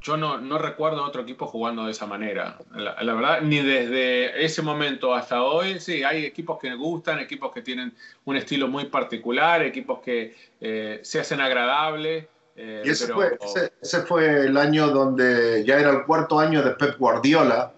yo 0.00 0.16
no, 0.16 0.38
no 0.38 0.58
recuerdo 0.58 1.04
otro 1.04 1.22
equipo 1.22 1.46
jugando 1.46 1.84
de 1.84 1.90
esa 1.90 2.06
manera. 2.06 2.56
La, 2.74 3.02
la, 3.02 3.14
verdad, 3.14 3.40
ni 3.42 3.60
desde 3.60 4.44
ese 4.44 4.62
momento 4.62 5.14
hasta 5.14 5.42
hoy, 5.42 5.78
sí, 5.78 6.02
hay 6.02 6.24
equipos 6.24 6.58
que 6.58 6.70
me 6.70 6.76
gustan, 6.76 7.18
equipos 7.18 7.52
que 7.52 7.60
tienen 7.62 7.94
un 8.24 8.36
estilo 8.36 8.66
muy 8.68 8.86
particular, 8.86 9.62
equipos 9.62 10.00
que 10.00 10.34
eh, 10.60 11.00
se 11.02 11.20
hacen 11.20 11.40
agradables. 11.40 12.26
Eh, 12.56 12.82
y 12.84 12.90
ese, 12.90 13.06
pero- 13.06 13.16
fue, 13.16 13.38
ese, 13.42 13.72
ese 13.80 14.02
fue 14.02 14.46
el 14.46 14.56
año 14.56 14.88
donde 14.88 15.64
ya 15.66 15.78
era 15.78 15.90
el 15.90 16.04
cuarto 16.04 16.40
año 16.40 16.62
de 16.62 16.70
Pep 16.72 16.98
Guardiola 16.98 17.72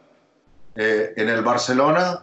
eh, 0.76 1.12
en 1.16 1.28
el 1.28 1.42
Barcelona. 1.42 2.22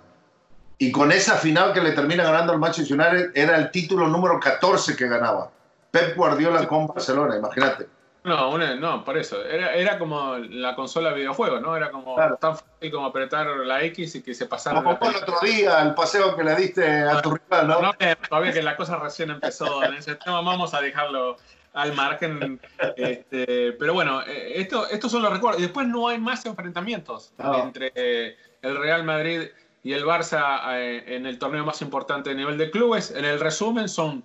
Y 0.77 0.93
con 0.93 1.11
esa 1.11 1.35
final 1.35 1.73
que 1.73 1.81
le 1.81 1.91
termina 1.91 2.23
ganando 2.23 2.53
al 2.53 2.59
Manchester 2.59 2.97
United, 2.97 3.31
era 3.35 3.57
el 3.57 3.69
título 3.69 4.07
número 4.07 4.39
14 4.39 4.95
que 4.95 5.09
ganaba. 5.09 5.51
Pep 5.91 6.15
Guardiola 6.15 6.65
con 6.67 6.87
Barcelona, 6.87 7.35
imagínate. 7.35 7.98
No, 8.29 8.49
una- 8.51 8.75
no, 8.75 9.03
por 9.03 9.17
eso. 9.17 9.43
Era, 9.43 9.73
era 9.73 9.97
como 9.97 10.37
la 10.37 10.75
consola 10.75 11.09
de 11.09 11.15
videojuegos, 11.15 11.61
¿no? 11.61 11.75
Era 11.75 11.89
como 11.91 12.15
Claro. 12.15 12.37
tan 12.37 12.55
fácil 12.57 12.91
como 12.91 13.07
apretar 13.07 13.47
la 13.47 13.83
X 13.83 14.15
y 14.15 14.21
que 14.23 14.33
se 14.33 14.45
pasara. 14.45 14.83
Como 14.83 14.97
el 15.09 15.15
otro 15.15 15.35
día, 15.41 15.81
el 15.81 15.93
paseo 15.95 16.35
que 16.35 16.43
le 16.43 16.55
diste 16.55 17.01
a 17.01 17.21
tu 17.21 17.31
rival, 17.31 17.67
¿no? 17.67 17.81
No, 17.81 17.93
eh, 17.99 18.15
todavía 18.29 18.53
que 18.53 18.61
la 18.61 18.75
cosa 18.75 18.97
recién 18.97 19.31
empezó 19.31 19.83
en 19.83 19.95
ese 19.95 20.15
tema, 20.15 20.41
vamos 20.41 20.73
a 20.73 20.81
dejarlo 20.81 21.37
al 21.73 21.93
margen. 21.93 22.59
este, 22.95 23.73
pero 23.73 23.93
bueno, 23.93 24.21
eh, 24.27 24.53
esto, 24.55 24.87
estos 24.89 25.11
son 25.11 25.21
los 25.23 25.31
recuerdos. 25.31 25.59
Y 25.59 25.63
después 25.63 25.87
no 25.87 26.07
hay 26.07 26.19
más 26.19 26.45
enfrentamientos 26.45 27.33
No. 27.37 27.57
entre 27.63 28.37
el 28.61 28.77
Real 28.77 29.03
Madrid 29.03 29.47
y 29.83 29.93
el 29.93 30.03
Barça 30.05 30.61
eh, 30.73 31.15
en 31.15 31.25
el 31.25 31.39
torneo 31.39 31.63
más 31.65 31.81
importante 31.81 32.31
a 32.31 32.33
nivel 32.33 32.57
de 32.57 32.69
clubes. 32.69 33.11
En 33.11 33.25
el 33.25 33.39
resumen 33.39 33.87
son 33.89 34.23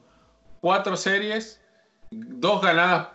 cuatro 0.60 0.96
series, 0.96 1.60
dos 2.10 2.60
ganadas 2.62 3.08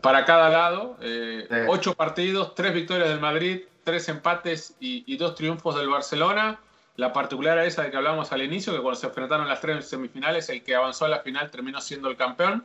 para 0.00 0.24
cada 0.24 0.48
lado, 0.48 0.96
eh, 1.00 1.46
Sí. 1.48 1.56
ocho 1.68 1.94
partidos, 1.94 2.54
tres 2.54 2.72
victorias 2.74 3.08
del 3.08 3.20
Madrid, 3.20 3.62
tres 3.84 4.08
empates 4.08 4.76
y, 4.80 5.02
y 5.06 5.16
dos 5.16 5.34
triunfos 5.34 5.76
del 5.76 5.88
Barcelona. 5.88 6.60
La 6.96 7.12
particular 7.12 7.58
es 7.58 7.68
esa 7.74 7.82
de 7.82 7.90
que 7.90 7.96
hablábamos 7.96 8.32
al 8.32 8.42
inicio, 8.42 8.72
que 8.72 8.80
cuando 8.80 9.00
se 9.00 9.06
enfrentaron 9.06 9.48
las 9.48 9.60
tres 9.60 9.88
semifinales, 9.88 10.48
el 10.50 10.62
que 10.62 10.74
avanzó 10.74 11.06
a 11.06 11.08
la 11.08 11.20
final 11.20 11.50
terminó 11.50 11.80
siendo 11.80 12.08
el 12.08 12.16
campeón. 12.16 12.64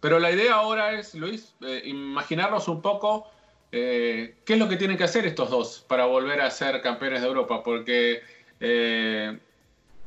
Pero 0.00 0.18
la 0.18 0.30
idea 0.30 0.54
ahora 0.54 0.92
es, 0.92 1.14
Luis, 1.14 1.54
eh, 1.60 1.82
imaginarnos 1.84 2.68
un 2.68 2.80
poco 2.82 3.30
eh, 3.72 4.36
qué 4.44 4.54
es 4.54 4.58
lo 4.58 4.68
que 4.68 4.76
tienen 4.76 4.96
que 4.96 5.04
hacer 5.04 5.26
estos 5.26 5.50
dos 5.50 5.84
para 5.88 6.06
volver 6.06 6.40
a 6.40 6.50
ser 6.50 6.80
campeones 6.80 7.20
de 7.20 7.26
Europa, 7.28 7.62
porque 7.62 8.22
eh, 8.60 9.38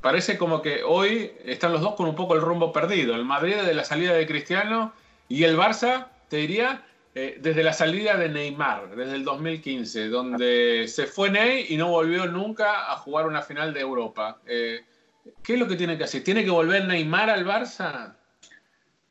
parece 0.01 0.37
como 0.37 0.61
que 0.61 0.83
hoy 0.83 1.31
están 1.45 1.71
los 1.73 1.81
dos 1.81 1.93
con 1.95 2.07
un 2.07 2.15
poco 2.15 2.33
el 2.35 2.41
rumbo 2.41 2.71
perdido. 2.73 3.15
El 3.15 3.25
Madrid 3.25 3.55
desde 3.55 3.73
la 3.73 3.83
salida 3.83 4.13
de 4.13 4.25
Cristiano 4.25 4.93
y 5.27 5.43
el 5.43 5.57
Barça, 5.57 6.07
te 6.29 6.37
diría, 6.37 6.83
eh, 7.15 7.39
desde 7.41 7.63
la 7.63 7.73
salida 7.73 8.15
de 8.15 8.29
Neymar, 8.29 8.95
desde 8.95 9.15
el 9.15 9.25
2015, 9.25 10.09
donde 10.09 10.85
se 10.87 11.07
fue 11.07 11.31
Ney 11.31 11.65
y 11.69 11.75
no 11.75 11.89
volvió 11.89 12.27
nunca 12.27 12.91
a 12.91 12.95
jugar 12.97 13.25
una 13.25 13.41
final 13.41 13.73
de 13.73 13.81
Europa. 13.81 14.37
Eh, 14.45 14.81
¿Qué 15.43 15.55
es 15.55 15.59
lo 15.59 15.67
que 15.67 15.75
tiene 15.75 15.97
que 15.97 16.03
hacer? 16.03 16.23
¿Tiene 16.23 16.43
que 16.43 16.51
volver 16.51 16.85
Neymar 16.85 17.31
al 17.31 17.45
Barça? 17.45 18.13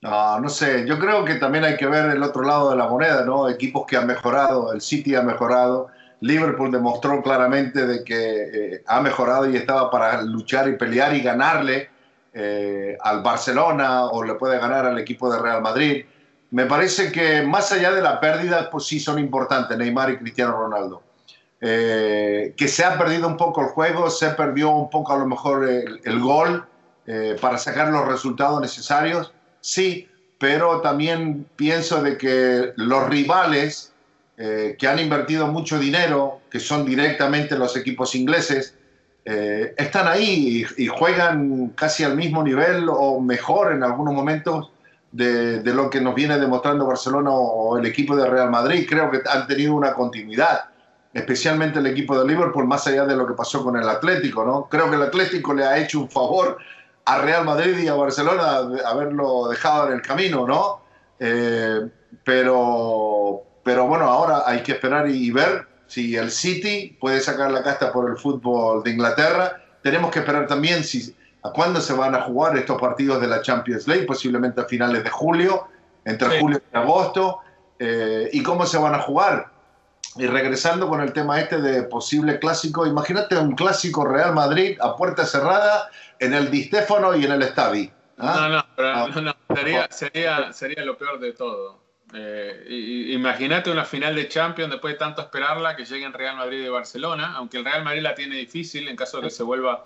No, 0.01 0.39
no 0.39 0.49
sé, 0.49 0.87
yo 0.87 0.97
creo 0.97 1.25
que 1.25 1.35
también 1.35 1.65
hay 1.65 1.77
que 1.77 1.87
ver 1.87 2.11
el 2.11 2.23
otro 2.23 2.43
lado 2.43 2.71
de 2.71 2.77
la 2.77 2.87
moneda, 2.87 3.25
¿no? 3.25 3.49
Equipos 3.49 3.85
que 3.85 3.97
han 3.97 4.07
mejorado, 4.07 4.73
el 4.73 4.81
City 4.81 5.17
ha 5.17 5.23
mejorado, 5.23 5.89
Liverpool 6.21 6.71
demostró 6.71 7.21
claramente 7.21 7.85
de 7.85 8.05
que 8.05 8.75
eh, 8.75 8.83
ha 8.87 9.01
mejorado 9.01 9.51
y 9.51 9.57
estaba 9.57 9.91
para 9.91 10.23
luchar 10.23 10.69
y 10.69 10.77
pelear 10.77 11.15
y 11.15 11.21
ganarle 11.21 11.91
al 13.01 13.21
Barcelona 13.21 14.05
o 14.05 14.23
le 14.23 14.35
puede 14.35 14.61
ganar 14.61 14.87
al 14.87 14.97
equipo 14.97 15.29
de 15.33 15.41
Real 15.41 15.61
Madrid. 15.61 16.05
Me 16.51 16.65
parece 16.65 17.13
que 17.13 17.43
más 17.43 17.73
allá 17.73 17.93
de 17.93 18.01
la 18.01 18.21
pérdida, 18.21 18.71
pues 18.71 18.85
sí 18.87 18.99
son 19.01 19.19
importantes 19.19 19.77
Neymar 19.77 20.11
y 20.11 20.19
Cristiano 20.19 20.53
Ronaldo. 20.53 21.03
Eh, 21.61 22.55
que 22.57 22.69
se 22.69 22.85
ha 22.85 22.97
perdido 22.97 23.27
un 23.27 23.37
poco 23.37 23.63
el 23.63 23.69
juego, 23.69 24.11
se 24.11 24.31
perdió 24.31 24.71
un 24.71 24.89
poco 24.89 25.13
a 25.13 25.19
lo 25.19 25.27
mejor 25.27 25.69
el, 25.69 26.21
gol 26.21 26.65
eh, 27.05 27.37
para 27.41 27.59
sacar 27.59 27.89
los 27.89 28.07
resultados 28.07 28.61
necesarios, 28.61 29.33
sí, 29.61 30.09
pero 30.39 30.81
también 30.81 31.49
pienso 31.57 32.01
de 32.01 32.17
que 32.17 32.73
los 32.77 33.09
rivales 33.09 33.93
eh, 34.37 34.77
que 34.79 34.87
han 34.87 35.01
invertido 35.01 35.49
mucho 35.49 35.81
dinero, 35.81 36.43
que 36.49 36.61
son 36.61 36.87
directamente 36.87 37.59
los 37.59 37.77
equipos 37.77 38.15
ingleses, 38.15 38.75
están 39.77 40.09
ahí 40.09 40.65
y 40.79 40.87
juegan 40.87 41.75
casi 41.77 42.03
al 42.03 42.17
mismo 42.17 42.43
nivel 42.43 42.87
o 42.89 43.21
mejor 43.21 43.75
en 43.75 43.83
algunos 43.83 44.15
momentos 44.15 44.71
de, 45.13 45.63
lo 45.65 45.89
que 45.91 46.01
nos 46.01 46.15
viene 46.15 46.39
demostrando 46.39 46.87
Barcelona 46.87 47.31
o, 47.31 47.79
el 47.79 47.87
equipo 47.87 48.17
de 48.17 48.29
Real 48.29 48.51
Madrid. 48.51 48.87
Creo 48.89 49.11
que 49.11 49.21
han 49.29 49.47
tenido 49.47 49.75
una 49.75 49.95
continuidad 49.95 50.65
especialmente 51.13 51.79
el 51.79 51.87
equipo 51.87 52.19
de 52.19 52.27
Liverpool, 52.27 52.67
más 52.67 52.87
allá 52.87 53.05
de 53.05 53.17
lo 53.17 53.27
que 53.27 53.33
pasó 53.35 53.65
con 53.65 53.77
el 53.77 53.89
Atlético, 53.89 54.45
¿no? 54.45 54.69
Creo 54.69 54.91
que 54.91 54.97
el 54.97 55.03
Atlético 55.03 55.55
le 55.55 55.65
ha 55.65 55.79
hecho 55.79 56.01
un 56.01 56.11
favor 56.11 56.59
a 57.07 57.19
Real 57.19 57.45
Madrid 57.45 57.79
y 57.79 57.89
a 57.89 57.95
Barcelona 57.95 58.63
de 58.63 58.85
haberlo 58.85 59.49
dejado 59.49 59.89
en 59.89 59.95
el 59.95 60.03
camino, 60.03 60.47
¿no? 60.47 60.83
Eh, 61.19 61.89
pero, 62.23 63.43
pero 63.65 63.87
bueno, 63.87 64.05
ahora 64.05 64.43
hay 64.47 64.63
que 64.63 64.73
esperar 64.73 65.09
y 65.09 65.31
ver 65.31 65.67
si 65.87 66.17
el 66.17 66.31
City 66.31 66.97
puede 67.01 67.21
sacar 67.21 67.51
la 67.51 67.63
casta 67.63 67.91
por 67.93 68.11
el 68.11 68.17
fútbol 68.17 68.83
de 68.85 68.91
Inglaterra. 68.91 69.63
Tenemos 69.83 70.11
que 70.11 70.19
esperar 70.21 70.47
también 70.47 70.85
si, 70.85 71.17
a 71.43 71.51
cuándo 71.53 71.81
se 71.81 71.93
van 71.93 72.15
a 72.15 72.23
jugar 72.23 72.57
estos 72.57 72.81
partidos 72.81 73.21
de 73.21 73.27
la 73.29 73.41
Champions 73.43 73.87
League, 73.87 74.05
posiblemente 74.07 74.61
a 74.61 74.65
finales 74.65 75.05
de 75.05 75.11
julio, 75.11 75.69
entre 76.05 76.31
Sí. 76.31 76.37
julio 76.41 76.61
y 76.73 76.77
agosto, 76.77 77.41
eh, 77.79 78.29
y 78.33 78.43
cómo 78.43 78.67
se 78.67 78.79
van 78.79 78.95
a 78.95 78.99
jugar. 79.01 79.51
Y 80.17 80.27
regresando 80.27 80.89
con 80.89 81.01
el 81.01 81.13
tema 81.13 81.39
este 81.41 81.61
de 81.61 81.83
posible 81.85 82.39
clásico, 82.41 82.87
imagínate 82.87 83.37
un 83.37 83.55
clásico 83.55 84.05
Real 84.05 84.35
Madrid 84.35 84.77
a 84.81 84.97
puerta 84.97 85.25
cerrada 85.25 85.89
en 86.19 86.35
el 86.35 86.51
Di 86.51 86.65
Stéfano 86.65 87.15
y 87.15 87.25
en 87.25 87.33
el 87.33 87.43
Estadio. 87.43 87.91
¿ah? 88.19 88.37
No, 88.41 88.49
no, 88.49 88.67
pero 88.75 88.89
Ah. 88.89 89.09
no, 89.15 89.21
no, 89.21 89.37
sería, 89.55 89.87
sería, 89.91 90.53
sería 90.53 90.85
lo 90.85 90.99
peor 90.99 91.21
de 91.21 91.33
todo. 91.35 91.79
Eh, 92.15 92.65
Imagínate 93.13 93.71
una 93.71 93.85
final 93.85 94.15
de 94.17 94.29
Champions 94.29 94.71
después 94.73 94.95
de 94.95 94.99
tanto 94.99 95.21
esperarla 95.23 95.77
que 95.77 95.85
lleguen 95.85 96.13
Real 96.13 96.37
Madrid 96.37 96.65
y 96.65 96.69
Barcelona, 96.69 97.35
aunque 97.37 97.59
el 97.59 97.65
Real 97.65 97.85
Madrid 97.85 98.01
la 98.03 98.15
tiene 98.15 98.37
difícil 98.37 98.89
en 98.89 98.97
caso 98.97 99.19
de 99.19 99.25
que 99.25 99.31
se 99.31 99.43
vuelva 99.43 99.85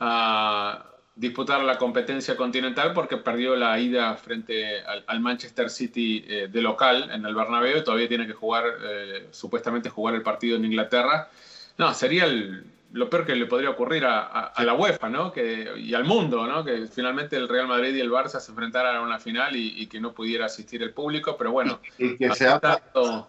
a 0.00 0.84
disputar 1.14 1.62
la 1.62 1.76
competencia 1.76 2.34
continental 2.36 2.92
porque 2.94 3.18
perdió 3.18 3.54
la 3.54 3.78
ida 3.78 4.14
frente 4.16 4.80
al, 4.82 5.04
al 5.06 5.20
Manchester 5.20 5.68
City 5.68 6.24
eh, 6.26 6.48
de 6.50 6.62
local 6.62 7.10
en 7.12 7.24
el 7.26 7.34
Bernabéu 7.34 7.78
y 7.78 7.84
todavía 7.84 8.08
tiene 8.08 8.26
que 8.26 8.32
jugar, 8.32 8.64
eh, 8.82 9.28
supuestamente 9.30 9.90
jugar 9.90 10.14
el 10.14 10.22
partido 10.22 10.56
en 10.56 10.64
Inglaterra. 10.64 11.28
No, 11.76 11.92
sería 11.94 12.24
el- 12.24 12.64
lo 12.92 13.08
peor 13.08 13.24
que 13.24 13.36
le 13.36 13.46
podría 13.46 13.70
ocurrir 13.70 14.04
a, 14.04 14.20
a- 14.22 14.46
a 14.46 14.64
la 14.64 14.74
UEFA, 14.74 15.08
¿no? 15.10 15.30
Que, 15.32 15.70
y 15.76 15.94
al 15.94 16.04
mundo, 16.04 16.46
¿no? 16.46 16.64
Que 16.64 16.86
finalmente 16.88 17.36
el 17.36 17.48
Real 17.48 17.68
Madrid 17.68 17.94
y 17.94 18.00
el 18.00 18.10
Barça 18.10 18.40
se 18.40 18.50
enfrentaran 18.50 18.96
a 18.96 19.00
una 19.02 19.18
final 19.20 19.54
y, 19.54 19.74
y 19.80 19.86
que 19.86 20.00
no 20.00 20.12
pudiera 20.12 20.46
asistir 20.46 20.82
el 20.82 20.92
público, 20.92 21.36
pero 21.38 21.52
bueno. 21.52 21.80
Y 21.98 22.16
que 22.16 22.26
se 22.34 22.46
tanto- 22.92 23.28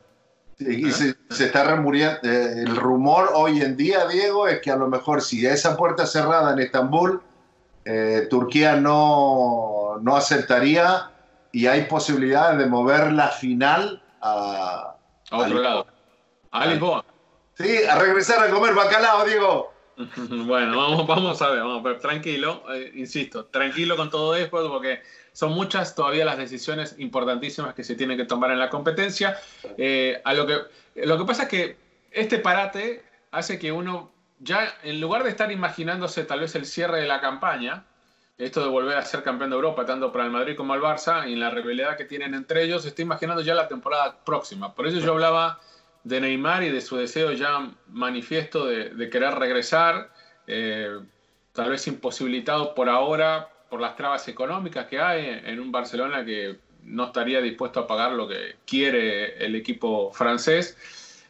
Y 0.62 0.91
se, 0.91 1.15
se 1.30 1.45
está 1.45 1.63
remuriendo. 1.63 2.19
eh, 2.24 2.63
el 2.65 2.76
rumor 2.76 3.32
hoy 3.34 3.62
en 3.62 3.76
día, 3.76 4.06
Diego, 4.08 4.47
es 4.47 4.60
que 4.62 4.71
a 4.71 4.76
lo 4.76 4.88
mejor 4.88 5.21
si 5.21 5.45
esa 5.45 5.76
puerta 5.76 6.06
cerrada 6.06 6.54
en 6.54 6.60
Estambul, 6.60 7.21
eh, 7.86 8.28
Turquía 8.30 8.76
no, 8.76 9.97
no 10.02 10.15
aceptaría 10.15 11.10
y 11.52 11.67
hay 11.67 11.84
posibilidades 11.86 12.60
de 12.60 12.65
mover 12.67 13.12
la 13.12 13.30
final 13.30 14.04
a, 14.21 14.95
a 15.32 15.38
otro 15.38 15.58
a 15.58 15.62
lado. 15.62 15.88
A 16.52 16.65
Lisboa. 16.67 17.04
Sí, 17.58 17.84
a 17.89 17.97
regresar 18.00 18.47
a 18.47 18.52
comer 18.52 18.74
bacalao, 18.74 19.26
Diego. 19.26 19.71
Bueno, 20.47 20.78
vamos, 20.78 21.06
vamos 21.06 21.41
a 21.41 21.50
ver, 21.50 21.60
vamos 21.60 21.86
a 21.86 21.89
ver, 21.89 22.00
tranquilo, 22.00 22.63
eh, 22.74 22.91
insisto, 22.95 23.45
tranquilo 23.45 23.95
con 23.95 24.10
todo 24.10 24.36
esto 24.36 24.69
porque 24.71 25.02
son 25.34 25.54
muchas 25.54 25.96
todavía 25.96 26.26
las 26.26 26.38
decisiones 26.38 26.96
importantísimas 26.98 27.74
que 27.74 27.84
se 27.84 27.96
tienen 27.96 28.17
que 28.17 28.26
tomar 28.26 28.52
en 28.52 28.60
la 28.60 28.70
competencia. 28.70 29.39
Eh, 29.78 30.22
a 30.24 30.34
lo, 30.34 30.46
que, 30.46 30.58
lo 30.96 31.17
que 31.17 31.26
pasa 31.26 31.44
es 31.44 31.50
que 31.50 31.78
este 32.12 32.39
parate 32.39 33.04
hace 33.32 33.58
que 33.58 33.72
uno 33.72 34.12
ya, 34.39 34.76
en 34.84 35.00
lugar 35.00 35.24
de 35.24 35.30
estar 35.30 35.52
imaginándose 35.52 36.24
tal 36.26 36.41
vez 36.41 36.56
el 36.56 36.65
cierre 36.65 37.02
de 37.02 37.08
la 37.08 37.22
campaña, 37.22 37.86
esto 38.38 38.62
de 38.62 38.70
volver 38.70 38.98
a 38.98 39.06
ser 39.06 39.22
campeón 39.24 39.52
de 39.52 39.56
Europa, 39.56 39.86
tanto 39.86 40.12
para 40.12 40.26
el 40.26 40.32
Madrid 40.32 40.56
como 40.58 40.74
el 40.74 40.82
Barça, 40.82 41.30
y 41.30 41.36
la 41.36 41.52
rivalidad 41.52 41.96
que 41.96 42.06
tienen 42.06 42.34
entre 42.34 42.63
ellos, 42.63 42.86
está 42.86 43.02
imaginando 43.04 43.41
ya 43.44 43.54
la 43.54 43.67
temporada 43.67 44.17
próxima. 44.26 44.74
Por 44.74 44.88
eso 44.88 45.00
yo 45.00 45.12
hablaba 45.12 45.60
de 46.04 46.20
Neymar 46.20 46.63
y 46.63 46.70
de 46.70 46.82
su 46.82 46.98
deseo 46.98 47.32
ya 47.34 47.72
manifiesto 47.88 48.65
de, 48.65 48.89
de 48.89 49.10
querer 49.12 49.36
regresar, 49.36 50.12
eh, 50.48 51.00
tal 51.54 51.70
vez 51.70 51.86
imposibilitado 51.86 52.74
por 52.74 52.89
ahora 52.89 53.48
por 53.71 53.79
las 53.79 53.95
trabas 53.95 54.27
económicas 54.27 54.86
que 54.88 54.99
hay 54.99 55.41
en 55.45 55.57
un 55.57 55.71
Barcelona 55.71 56.25
que 56.25 56.57
no 56.84 57.05
estaría 57.05 57.39
dispuesto 57.39 57.79
a 57.79 57.88
pagar 57.88 58.12
lo 58.12 58.27
que 58.27 58.57
quiere 58.67 59.43
el 59.43 59.55
equipo 59.55 60.12
francés. 60.12 60.77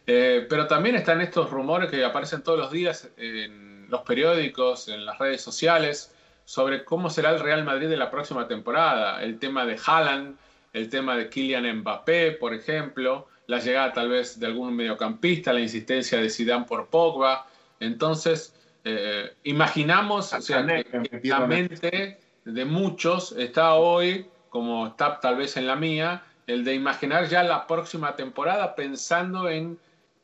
Eh, 0.08 0.47
pero 0.49 0.65
también 0.65 0.95
están 0.95 1.21
estos 1.21 1.51
rumores 1.51 1.91
que 1.91 2.04
aparecen 2.04 2.41
todos 2.41 2.58
los 2.58 2.71
días 2.71 3.12
en 3.17 3.86
los 3.89 4.01
periódicos, 4.01 4.88
en 4.88 5.06
las 5.06 5.19
redes 5.19 5.43
sociales, 5.43 6.15
sobre 6.43 6.84
cómo 6.84 7.12
será 7.12 7.30
el 7.30 7.39
Real 7.39 7.63
Madrid 7.63 7.88
de 7.88 7.97
la 7.97 8.10
próxima 8.10 8.47
temporada. 8.47 9.21
El 9.21 9.38
tema 9.38 9.63
de 9.67 9.80
Haaland, 9.86 10.36
el 10.73 10.89
tema 10.89 11.15
de 11.15 11.30
Kylian 11.30 11.82
Mbappé, 11.82 12.32
por 12.32 12.56
ejemplo, 12.56 13.27
la 13.45 13.60
llegada 13.60 13.93
tal 13.93 14.10
vez 14.10 14.39
de 14.39 14.47
algún 14.47 14.75
mediocampista, 14.75 15.54
la 15.54 15.60
insistencia 15.60 16.19
de 16.19 16.27
Zidane 16.27 16.65
por 16.65 16.88
Pogba. 16.88 17.45
Entonces, 17.80 18.56
eh, 18.84 19.32
imaginamos, 19.43 20.34
o 20.34 20.41
sea, 20.41 20.65
que 20.65 21.21
la 21.23 21.45
mente 21.45 22.21
de 22.45 22.65
muchos 22.65 23.34
está 23.38 23.75
hoy, 23.75 24.27
como 24.49 24.88
está 24.88 25.19
tal 25.19 25.36
vez 25.36 25.58
en 25.58 25.67
la 25.67 25.75
mía, 25.75 26.23
el 26.47 26.63
de 26.63 26.73
imaginar 26.73 27.27
ya 27.27 27.43
la 27.43 27.67
próxima 27.67 28.15
temporada 28.15 28.75
pensando 28.75 29.49
en 29.49 29.77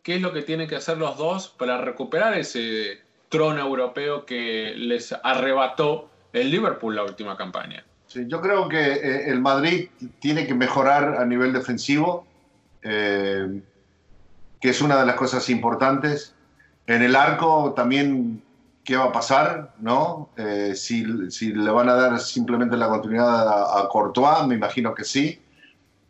qué 0.03 0.15
es 0.15 0.21
lo 0.21 0.33
que 0.33 0.41
tienen 0.41 0.67
que 0.67 0.75
hacer 0.75 0.97
los 0.97 1.17
dos 1.17 1.49
para 1.49 1.79
recuperar 1.79 2.37
ese 2.37 3.01
trono 3.29 3.61
europeo 3.61 4.25
que 4.25 4.73
les 4.75 5.13
arrebató 5.23 6.09
el 6.33 6.49
Liverpool 6.49 6.95
la 6.95 7.03
última 7.03 7.35
campaña. 7.35 7.83
Yo 8.13 8.41
creo 8.41 8.69
que 8.69 8.79
eh, 8.79 9.29
el 9.29 9.41
Madrid 9.41 9.89
tiene 10.19 10.47
que 10.47 10.53
mejorar 10.53 11.17
a 11.17 11.25
nivel 11.25 11.51
defensivo, 11.51 12.25
eh, 12.83 13.61
que 14.61 14.69
es 14.69 14.81
una 14.81 14.97
de 14.99 15.05
las 15.05 15.15
cosas 15.15 15.49
importantes. 15.49 16.33
En 16.85 17.01
el 17.01 17.15
arco 17.15 17.73
también, 17.75 18.41
¿qué 18.87 18.95
va 18.95 19.05
a 19.05 19.11
pasar? 19.11 19.73
¿no? 19.79 20.29
Eh, 20.37 20.71
si, 20.73 21.29
si, 21.29 21.51
le 21.51 21.69
van 21.69 21.89
a 21.89 21.95
dar 21.95 22.19
simplemente 22.21 22.77
la 22.77 22.87
continuidad 22.87 23.45
a, 23.45 23.81
a, 23.81 23.89
Courtois, 23.89 24.47
me 24.47 24.55
imagino 24.55 24.95
que 24.95 25.03
sí. 25.03 25.41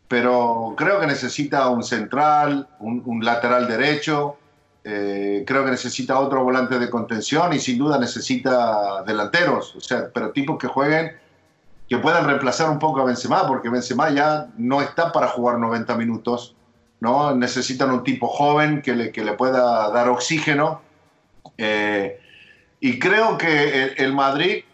Pero 0.06 0.74
creo 0.76 1.00
que 1.00 1.08
necesita 1.08 1.68
un 1.68 1.82
central, 1.82 2.68
un, 2.78 3.02
un 3.04 3.24
lateral 3.24 3.66
derecho, 3.66 4.36
eh, 4.84 5.42
creo 5.44 5.64
que 5.64 5.72
necesita 5.72 6.20
otro 6.20 6.44
volante 6.44 6.78
de 6.78 6.88
contención 6.88 7.52
y 7.52 7.58
sin 7.58 7.78
duda 7.78 7.98
necesita 7.98 9.02
delanteros, 9.02 9.74
o 9.74 9.80
sea, 9.80 10.08
pero 10.14 10.30
tipos 10.30 10.56
que 10.56 10.68
jueguen, 10.68 11.12
que 11.88 11.98
puedan 11.98 12.26
reemplazar 12.26 12.70
un 12.70 12.78
poco 12.78 13.00
a 13.00 13.04
Benzema, 13.04 13.44
porque 13.48 13.68
Benzema 13.68 14.08
ya 14.10 14.46
no 14.56 14.80
está 14.80 15.10
para 15.10 15.26
jugar 15.26 15.58
90 15.58 15.96
minutos, 15.96 16.54
¿no? 17.00 17.34
Necesitan 17.34 17.90
un 17.90 18.04
tipo 18.04 18.28
joven 18.28 18.82
que 18.82 18.94
le, 18.94 19.10
que 19.10 19.24
le 19.24 19.32
pueda 19.32 19.90
dar 19.90 20.08
oxígeno. 20.08 20.80
Eh, 21.58 22.20
y 22.80 22.98
creo 22.98 23.36
que 23.36 23.82
el, 23.84 23.94
el, 23.96 24.12
Madrid, 24.12 24.64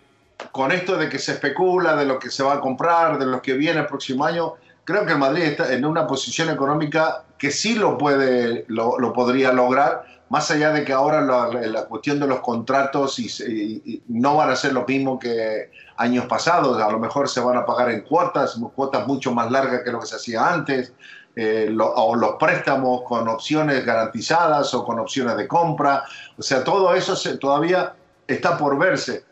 con 0.53 0.73
esto 0.73 0.97
de 0.97 1.09
que 1.09 1.19
se 1.19 1.33
especula 1.33 1.97
de 1.97 2.05
lo 2.05 2.19
que 2.19 2.31
se 2.31 2.43
va 2.43 2.55
a 2.55 2.61
comprar, 2.61 3.19
de 3.19 3.27
lo 3.27 3.41
que 3.41 3.55
viene 3.55 3.81
el 3.81 3.87
próximo 3.87 4.25
año, 4.25 4.55
creo 4.85 5.07
que 5.07 5.13
el 5.13 5.19
Madrid 5.19 5.43
está 5.43 5.73
en 5.73 5.85
una 5.85 6.07
posición 6.07 6.51
económica 6.51 7.25
que 7.39 7.51
sí 7.51 7.75
lo, 7.75 7.97
puede, 7.99 8.65
lo, 8.69 8.99
lo 8.99 9.13
podría 9.13 9.53
lograr, 9.53 10.05
más 10.31 10.51
allá 10.51 10.71
de 10.71 10.85
que 10.85 10.93
ahora 10.93 11.21
la, 11.21 11.49
la 11.49 11.85
cuestión 11.85 12.19
de 12.19 12.27
los 12.27 12.41
contratos 12.41 13.19
y, 13.19 13.27
y, 13.27 13.83
y 13.85 14.03
no 14.09 14.37
van 14.37 14.51
a 14.51 14.57
ser 14.57 14.73
lo 14.73 14.85
mismo 14.85 15.19
que 15.19 15.71
años 15.97 16.27
pasados, 16.27 16.81
a 16.81 16.91
lo 16.91 16.99
mejor 16.99 17.29
se 17.29 17.41
van 17.41 17.57
a 17.57 17.67
pagar 17.67 17.91
en 17.91 18.01
cuotas, 18.03 18.59
cuotas 18.75 19.07
mucho 19.07 19.33
más 19.33 19.51
largas 19.51 19.83
que 19.83 19.93
lo 19.93 20.01
que 20.01 20.07
se 20.07 20.17
hacía 20.17 20.53
antes, 20.53 20.93
eh, 21.37 21.69
lo, 21.71 21.93
o 21.93 22.15
los 22.15 22.37
préstamos 22.39 23.03
con 23.03 23.27
opciones 23.29 23.85
garantizadas 23.85 24.73
o 24.75 24.85
con 24.85 24.99
opciones 24.99 25.37
de 25.37 25.49
compra, 25.49 26.05
o 26.39 26.43
sea, 26.43 26.63
todo 26.63 26.95
eso 26.95 27.17
se, 27.17 27.39
todavía 27.39 27.95
está 28.27 28.57
por 28.57 28.79
verse. 28.79 29.25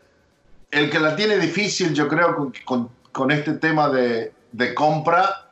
El 0.69 0.89
que 0.89 0.99
la 0.99 1.15
tiene 1.15 1.37
difícil, 1.37 1.93
yo 1.93 2.07
creo, 2.07 2.35
con, 2.35 2.53
con, 2.65 2.89
con 3.11 3.31
este 3.31 3.53
tema 3.53 3.89
de, 3.89 4.33
de 4.51 4.73
compra, 4.73 5.49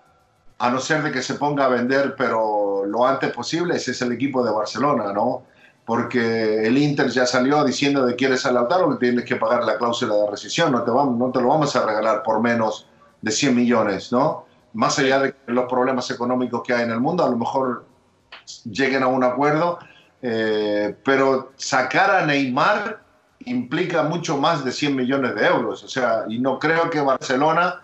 a 0.58 0.70
no 0.70 0.80
ser 0.80 1.04
de 1.04 1.12
que 1.12 1.24
se 1.24 1.36
ponga 1.36 1.66
a 1.66 1.70
vender, 1.70 2.16
pero 2.18 2.86
lo 2.86 3.06
antes 3.06 3.32
posible, 3.32 3.76
ese 3.76 3.92
es 3.92 4.02
el 4.02 4.12
equipo 4.12 4.44
de 4.44 4.52
Barcelona, 4.52 5.12
¿no? 5.12 5.44
Porque 5.86 6.68
el 6.68 6.78
Inter 6.78 7.10
ya 7.10 7.26
salió 7.26 7.64
diciendo 7.64 8.06
de 8.06 8.16
quieres 8.16 8.46
a 8.46 8.52
Lautaro 8.52 8.92
que 8.92 9.06
tienes 9.06 9.26
que 9.26 9.38
pagar 9.38 9.64
la 9.64 9.78
cláusula 9.78 10.16
de 10.16 10.30
rescisión, 10.30 10.72
no 10.72 10.84
te, 10.84 10.92
vamos, 10.92 11.18
no 11.18 11.32
te 11.32 11.42
lo 11.42 11.48
vamos 11.48 11.76
a 11.76 11.86
regalar 11.86 12.22
por 12.22 12.42
menos 12.42 12.88
de 13.22 13.32
100 13.32 13.56
millones, 13.56 14.12
¿no? 14.12 14.46
Más 14.74 14.98
allá 15.00 15.20
de 15.20 15.36
los 15.48 15.66
problemas 15.66 16.10
económicos 16.12 16.64
que 16.64 16.74
hay 16.74 16.84
en 16.84 16.92
el 16.92 17.00
mundo, 17.00 17.24
a 17.24 17.30
lo 17.30 17.38
mejor 17.38 17.86
lleguen 18.66 19.04
a 19.04 19.08
un 19.08 19.24
acuerdo, 19.24 19.80
eh, 20.22 20.96
pero 21.04 21.52
sacar 21.56 22.12
a 22.12 22.26
Neymar 22.26 23.02
implica 23.46 24.04
mucho 24.04 24.38
más 24.38 24.64
de 24.64 24.72
100 24.72 24.96
millones 24.96 25.36
de 25.36 25.46
euros, 25.46 25.84
o 25.84 25.88
sea, 25.88 26.26
y 26.30 26.40
no 26.40 26.60
creo 26.60 26.90
que 26.90 27.02
Barcelona 27.02 27.82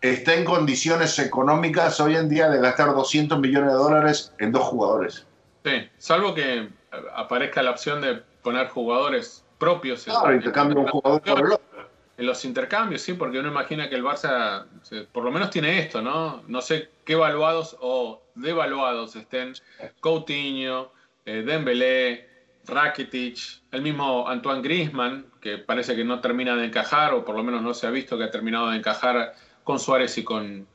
está 0.00 0.34
en 0.34 0.44
condiciones 0.44 1.18
económicas 1.18 1.98
hoy 2.00 2.16
en 2.16 2.28
día 2.28 2.48
de 2.48 2.60
gastar 2.60 2.94
200 2.94 3.40
millones 3.40 3.70
de 3.70 3.76
dólares 3.76 4.32
en 4.38 4.52
dos 4.52 4.64
jugadores. 4.64 5.26
Sí, 5.64 5.88
salvo 5.98 6.34
que 6.34 6.68
aparezca 7.14 7.62
la 7.62 7.72
opción 7.72 8.00
de 8.00 8.22
poner 8.42 8.68
jugadores 8.68 9.44
propios. 9.58 10.04
Claro, 10.04 10.36
y 10.36 10.40
te 10.40 10.52
cambia 10.52 10.78
un 10.78 10.88
jugador 10.88 11.20
por 11.22 11.38
el 11.38 11.52
otro. 11.52 11.67
En 12.18 12.26
los 12.26 12.44
intercambios, 12.44 13.00
sí, 13.00 13.14
porque 13.14 13.38
uno 13.38 13.48
imagina 13.48 13.88
que 13.88 13.94
el 13.94 14.04
Barça 14.04 14.66
por 15.12 15.24
lo 15.24 15.30
menos 15.30 15.50
tiene 15.50 15.78
esto, 15.78 16.02
¿no? 16.02 16.42
No 16.48 16.60
sé 16.60 16.90
qué 17.04 17.12
evaluados 17.12 17.76
o 17.80 18.20
devaluados 18.34 19.14
estén 19.16 19.54
Coutinho, 20.00 20.90
eh, 21.24 21.42
Dembélé, 21.46 22.28
Rakitic, 22.66 23.38
el 23.72 23.82
mismo 23.82 24.28
Antoine 24.28 24.62
Griezmann, 24.62 25.26
que 25.40 25.58
parece 25.58 25.96
que 25.96 26.04
no 26.04 26.20
termina 26.20 26.54
de 26.56 26.66
encajar, 26.66 27.14
o 27.14 27.24
por 27.24 27.34
lo 27.34 27.42
menos 27.42 27.62
no 27.62 27.72
se 27.72 27.86
ha 27.86 27.90
visto 27.90 28.18
que 28.18 28.24
ha 28.24 28.30
terminado 28.30 28.70
de 28.70 28.76
encajar 28.76 29.34
con 29.64 29.78
Suárez 29.78 30.18
y 30.18 30.24
con 30.24 30.66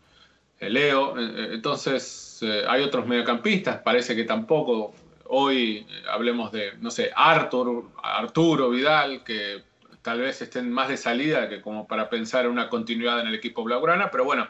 eh, 0.59 0.69
Leo. 0.69 1.15
Entonces, 1.17 2.39
eh, 2.41 2.63
hay 2.67 2.83
otros 2.83 3.05
mediocampistas, 3.05 3.77
parece 3.81 4.15
que 4.15 4.23
tampoco. 4.23 4.93
Hoy 5.25 5.85
eh, 5.89 6.03
hablemos 6.11 6.51
de, 6.51 6.73
no 6.79 6.91
sé, 6.91 7.11
Arthur, 7.15 7.85
Arturo 8.01 8.69
Vidal, 8.69 9.23
que 9.23 9.63
tal 10.03 10.19
vez 10.19 10.41
estén 10.41 10.71
más 10.71 10.89
de 10.89 10.97
salida 10.97 11.49
que 11.49 11.61
como 11.61 11.87
para 11.87 12.09
pensar 12.09 12.45
en 12.45 12.51
una 12.51 12.69
continuidad 12.69 13.19
en 13.21 13.27
el 13.27 13.35
equipo 13.35 13.63
blaugrana, 13.63 14.11
pero 14.11 14.25
bueno, 14.25 14.47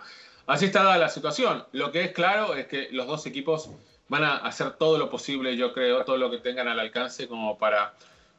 así 0.47 0.65
está 0.65 0.83
dada 0.83 0.97
la 0.97 1.09
situación. 1.09 1.63
Lo 1.71 1.91
que 1.91 2.03
es 2.03 2.11
claro 2.11 2.55
es 2.55 2.67
que 2.67 2.89
los 2.91 3.07
dos 3.07 3.25
equipos 3.25 3.69
van 4.09 4.25
a 4.25 4.37
hacer 4.37 4.71
todo 4.71 4.97
lo 4.97 5.09
posible, 5.09 5.55
yo 5.55 5.73
creo, 5.73 6.03
todo 6.03 6.17
lo 6.17 6.29
que 6.29 6.39
tengan 6.39 6.67
al 6.67 6.79
alcance 6.79 7.27
como 7.27 7.57
para 7.57 7.93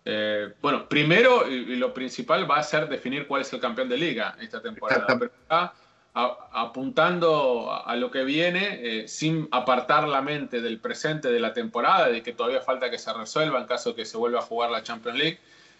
eh, 0.04 0.52
bueno, 0.60 0.86
primero 0.86 1.48
y, 1.48 1.54
y, 1.54 1.76
lo 1.76 1.94
principal 1.94 2.50
va 2.50 2.58
a 2.58 2.62
ser 2.62 2.88
definir 2.88 3.26
cuál 3.26 3.40
es 3.40 3.52
el 3.54 3.60
campeón 3.60 3.88
de 3.88 3.96
liga 3.96 4.36
esta 4.40 4.60
temporada. 4.60 5.06
Pero 5.06 5.30
está 5.42 5.72
a, 6.12 6.48
apuntando 6.52 7.72
a, 7.72 7.90
a, 7.90 7.96
lo 7.96 8.10
que 8.10 8.22
viene, 8.24 8.80
eh, 8.82 9.08
sin 9.08 9.48
apartar 9.50 10.06
la 10.06 10.20
mente 10.20 10.60
del 10.60 10.78
presente 10.78 11.30
de 11.30 11.40
la 11.40 11.54
temporada, 11.54 12.08
de 12.08 12.22
que 12.22 12.32
todavía 12.32 12.60
falta 12.60 12.90
que 12.90 12.98
se 12.98 13.12
resuelva 13.14 13.58
en 13.60 13.66
caso 13.66 13.90
de 13.90 13.96
que 13.96 14.04
se 14.04 14.18
vuelva 14.18 14.40
a 14.40 14.42
jugar 14.42 14.70
la 14.70 14.82
Champions 14.82 15.18
League. 15.18 15.38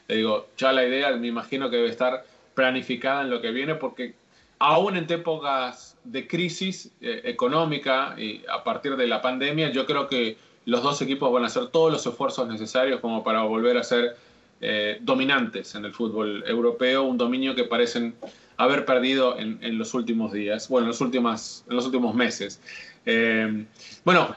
Le 0.09 0.17
digo, 0.17 0.49
ya 0.57 0.73
la 0.73 0.85
idea 0.85 1.11
me 1.17 1.29
imagino 1.29 1.71
que 1.71 1.77
debe 1.77 1.89
estar 1.89 2.25
planificada 2.55 3.23
en 3.23 3.31
lo 3.31 3.41
que 3.41 3.51
viene, 3.51 3.75
porque 3.75 4.15
aún 4.59 4.97
en 4.97 5.11
épocas 5.11 5.97
de 6.05 6.27
crisis 6.27 6.91
eh, 7.01 7.23
económica 7.25 8.15
y 8.19 8.43
a 8.51 8.63
partir 8.63 8.97
de 8.97 9.07
la 9.07 9.21
pandemia, 9.21 9.71
yo 9.71 9.87
creo 9.87 10.09
que 10.09 10.37
los 10.67 10.83
dos 10.83 11.01
equipos 11.03 11.33
van 11.33 11.45
a 11.45 11.47
hacer 11.47 11.69
todos 11.69 11.93
los 11.93 12.07
esfuerzos 12.07 12.49
necesarios 12.49 13.01
como 13.01 13.23
para 13.25 13.43
volver 13.43 13.77
a 13.77 13.83
ser 13.83 14.17
eh, 14.61 14.99
dominantes 15.01 15.75
en 15.75 15.85
el 15.85 15.93
fútbol 15.93 16.45
europeo, 16.47 17.03
un 17.03 17.19
dominio 17.19 17.55
que 17.55 17.65
parecen 17.65 18.15
haber 18.57 18.85
perdido 18.85 19.39
en, 19.39 19.59
en 19.63 19.79
los 19.79 19.95
últimos 19.95 20.33
días, 20.33 20.69
bueno, 20.69 20.85
en 20.85 20.89
los 20.89 21.01
últimos, 21.01 21.65
en 21.69 21.77
los 21.77 21.87
últimos 21.87 22.15
meses. 22.15 22.61
Eh, 23.05 23.67
bueno, 24.05 24.35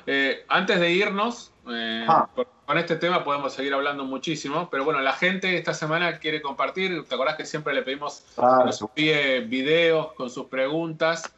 antes 0.47 0.79
de 0.79 0.91
irnos, 0.91 1.51
ah. 1.67 2.27
Con 2.67 2.77
este 2.77 2.97
tema 2.97 3.23
podemos 3.23 3.53
seguir 3.53 3.73
hablando 3.73 4.05
muchísimo, 4.05 4.69
pero 4.69 4.85
bueno, 4.85 4.99
la 4.99 5.13
gente 5.13 5.57
esta 5.57 5.73
semana 5.73 6.19
quiere 6.19 6.43
compartir, 6.43 7.03
¿te 7.05 7.15
acordás 7.15 7.35
que 7.35 7.45
siempre 7.45 7.73
le 7.73 7.81
pedimos 7.81 8.23
ah, 8.37 8.59
que 8.59 8.65
nos 8.65 8.81
envíe 8.81 9.47
videos 9.47 10.13
con 10.13 10.29
sus 10.29 10.45
preguntas? 10.45 11.33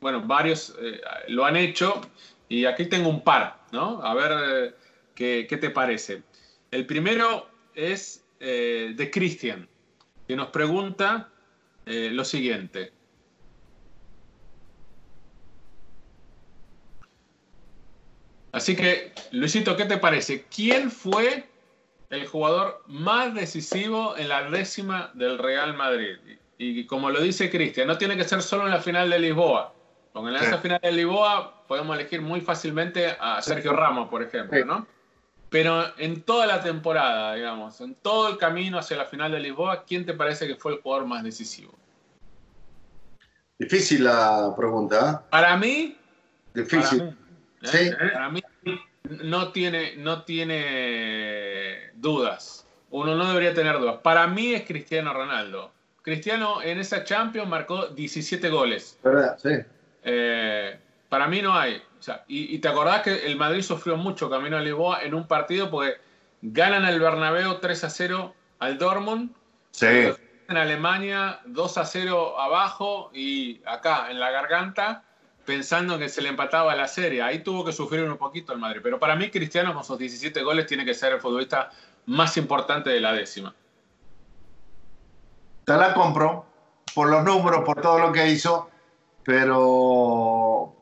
bueno, 0.00 0.22
varios 0.22 0.74
lo 1.28 1.44
han 1.44 1.56
hecho 1.56 2.00
y 2.50 2.64
aquí 2.66 2.86
tengo 2.86 3.08
un 3.08 3.22
par, 3.22 3.60
¿no? 3.70 4.02
A 4.02 4.12
ver 4.12 4.32
eh, 4.32 4.74
qué, 5.14 5.46
qué, 5.48 5.56
te 5.56 5.70
parece. 5.70 6.22
El 6.70 6.84
primero 6.84 7.48
es 7.74 8.24
eh, 8.40 8.92
de 8.96 9.10
Cristian, 9.10 9.68
que 10.26 10.36
nos 10.36 10.48
pregunta 10.48 11.28
eh, 11.86 12.10
lo 12.12 12.24
siguiente. 12.24 12.92
Así 18.52 18.76
que, 18.76 19.12
Luisito, 19.32 19.76
¿qué 19.76 19.84
te 19.84 19.98
parece? 19.98 20.44
¿Quién 20.54 20.90
fue 20.90 21.44
el 22.10 22.26
jugador 22.26 22.82
más 22.86 23.34
decisivo 23.34 24.16
en 24.16 24.28
la 24.28 24.50
décima 24.50 25.10
del 25.14 25.38
Real 25.38 25.76
Madrid? 25.76 26.16
Y, 26.58 26.80
y 26.80 26.86
como 26.86 27.10
lo 27.10 27.20
dice 27.20 27.50
Cristian, 27.50 27.86
no 27.86 27.96
tiene 27.96 28.16
que 28.16 28.24
ser 28.24 28.42
solo 28.42 28.64
en 28.64 28.70
la 28.70 28.80
final 28.80 29.08
de 29.08 29.18
Lisboa. 29.18 29.72
Con 30.12 30.26
el 30.26 30.36
esa 30.36 30.58
final 30.58 30.80
de 30.82 30.92
Lisboa 30.92 31.64
podemos 31.68 31.96
elegir 31.96 32.20
muy 32.20 32.40
fácilmente 32.40 33.16
a 33.20 33.40
Sergio 33.40 33.72
Ramos, 33.72 34.08
por 34.08 34.22
ejemplo, 34.22 34.64
¿no? 34.64 34.86
Pero 35.50 35.84
en 35.98 36.22
toda 36.22 36.46
la 36.46 36.60
temporada, 36.60 37.34
digamos, 37.34 37.80
en 37.80 37.94
todo 37.94 38.28
el 38.28 38.38
camino 38.38 38.78
hacia 38.78 38.96
la 38.96 39.04
final 39.04 39.32
de 39.32 39.40
Lisboa, 39.40 39.84
¿quién 39.84 40.04
te 40.04 40.14
parece 40.14 40.46
que 40.46 40.56
fue 40.56 40.72
el 40.74 40.80
jugador 40.80 41.06
más 41.06 41.22
decisivo? 41.22 41.72
Difícil 43.58 44.04
la 44.04 44.52
pregunta. 44.56 45.22
¿eh? 45.22 45.26
Para 45.30 45.56
mí. 45.56 45.96
Difícil. 46.54 46.98
Para 46.98 47.10
mí. 47.10 47.16
¿Sí? 47.62 47.90
para 48.12 48.30
mí 48.30 48.42
no 49.22 49.52
tiene, 49.52 49.96
no 49.96 50.22
tiene 50.22 51.90
dudas. 51.94 52.66
Uno 52.90 53.14
no 53.14 53.28
debería 53.28 53.54
tener 53.54 53.78
dudas. 53.78 53.98
Para 54.02 54.26
mí 54.26 54.54
es 54.54 54.66
Cristiano 54.66 55.12
Ronaldo. 55.12 55.72
Cristiano 56.02 56.62
en 56.62 56.78
esa 56.78 57.04
Champions 57.04 57.48
marcó 57.48 57.88
17 57.88 58.48
goles. 58.48 58.98
¿Verdad? 59.02 59.38
Sí. 59.38 59.50
Eh, 60.02 60.78
para 61.08 61.28
mí 61.28 61.42
no 61.42 61.54
hay. 61.54 61.76
O 61.76 62.02
sea, 62.02 62.24
y, 62.26 62.54
y, 62.54 62.58
te 62.58 62.68
acordás 62.68 63.02
que 63.02 63.26
el 63.26 63.36
Madrid 63.36 63.62
sufrió 63.62 63.96
mucho 63.96 64.30
camino 64.30 64.56
a 64.56 64.60
Lisboa 64.60 65.02
en 65.02 65.14
un 65.14 65.26
partido 65.26 65.70
porque 65.70 65.98
ganan 66.40 66.86
el 66.86 66.98
Bernabéu 66.98 67.58
3 67.60 67.84
a 67.84 67.90
0 67.90 68.34
al 68.58 68.78
Dortmund. 68.78 69.30
Sí. 69.72 69.86
En 70.48 70.56
Alemania 70.56 71.40
2 71.44 71.78
a 71.78 71.84
0 71.84 72.40
abajo 72.40 73.10
y 73.12 73.60
acá 73.66 74.10
en 74.10 74.18
la 74.18 74.30
garganta 74.30 75.04
pensando 75.44 75.98
que 75.98 76.08
se 76.08 76.22
le 76.22 76.28
empataba 76.28 76.74
la 76.74 76.88
serie. 76.88 77.22
Ahí 77.22 77.40
tuvo 77.40 77.64
que 77.64 77.72
sufrir 77.72 78.08
un 78.08 78.16
poquito 78.16 78.52
el 78.52 78.58
Madrid. 78.58 78.80
Pero 78.82 78.98
para 78.98 79.16
mí 79.16 79.30
Cristiano 79.30 79.74
con 79.74 79.84
sus 79.84 79.98
17 79.98 80.42
goles 80.42 80.66
tiene 80.66 80.84
que 80.84 80.94
ser 80.94 81.12
el 81.12 81.20
futbolista 81.20 81.70
más 82.06 82.36
importante 82.36 82.90
de 82.90 83.00
la 83.00 83.12
décima. 83.12 83.54
Te 85.64 85.76
la 85.76 85.94
compro 85.94 86.46
por 86.94 87.08
los 87.08 87.24
números, 87.24 87.62
por 87.64 87.80
todo 87.80 87.98
lo 87.98 88.12
que 88.12 88.28
hizo, 88.28 88.70
pero 89.24 90.74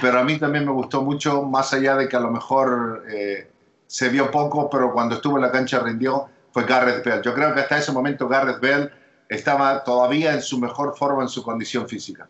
pero 0.00 0.18
a 0.18 0.24
mí 0.24 0.38
también 0.38 0.64
me 0.64 0.72
gustó 0.72 1.02
mucho, 1.02 1.42
más 1.42 1.72
allá 1.72 1.96
de 1.96 2.08
que 2.08 2.16
a 2.16 2.20
lo 2.20 2.30
mejor 2.30 3.04
eh, 3.08 3.50
se 3.86 4.08
vio 4.08 4.30
poco, 4.30 4.68
pero 4.68 4.92
cuando 4.92 5.16
estuvo 5.16 5.36
en 5.36 5.42
la 5.42 5.52
cancha 5.52 5.78
rindió, 5.80 6.28
fue 6.52 6.64
Gareth 6.64 7.04
Bale. 7.04 7.22
Yo 7.22 7.34
creo 7.34 7.54
que 7.54 7.60
hasta 7.60 7.78
ese 7.78 7.92
momento 7.92 8.28
Gareth 8.28 8.60
Bale 8.60 8.90
estaba 9.28 9.84
todavía 9.84 10.34
en 10.34 10.42
su 10.42 10.58
mejor 10.58 10.96
forma, 10.96 11.22
en 11.22 11.28
su 11.28 11.42
condición 11.42 11.88
física. 11.88 12.28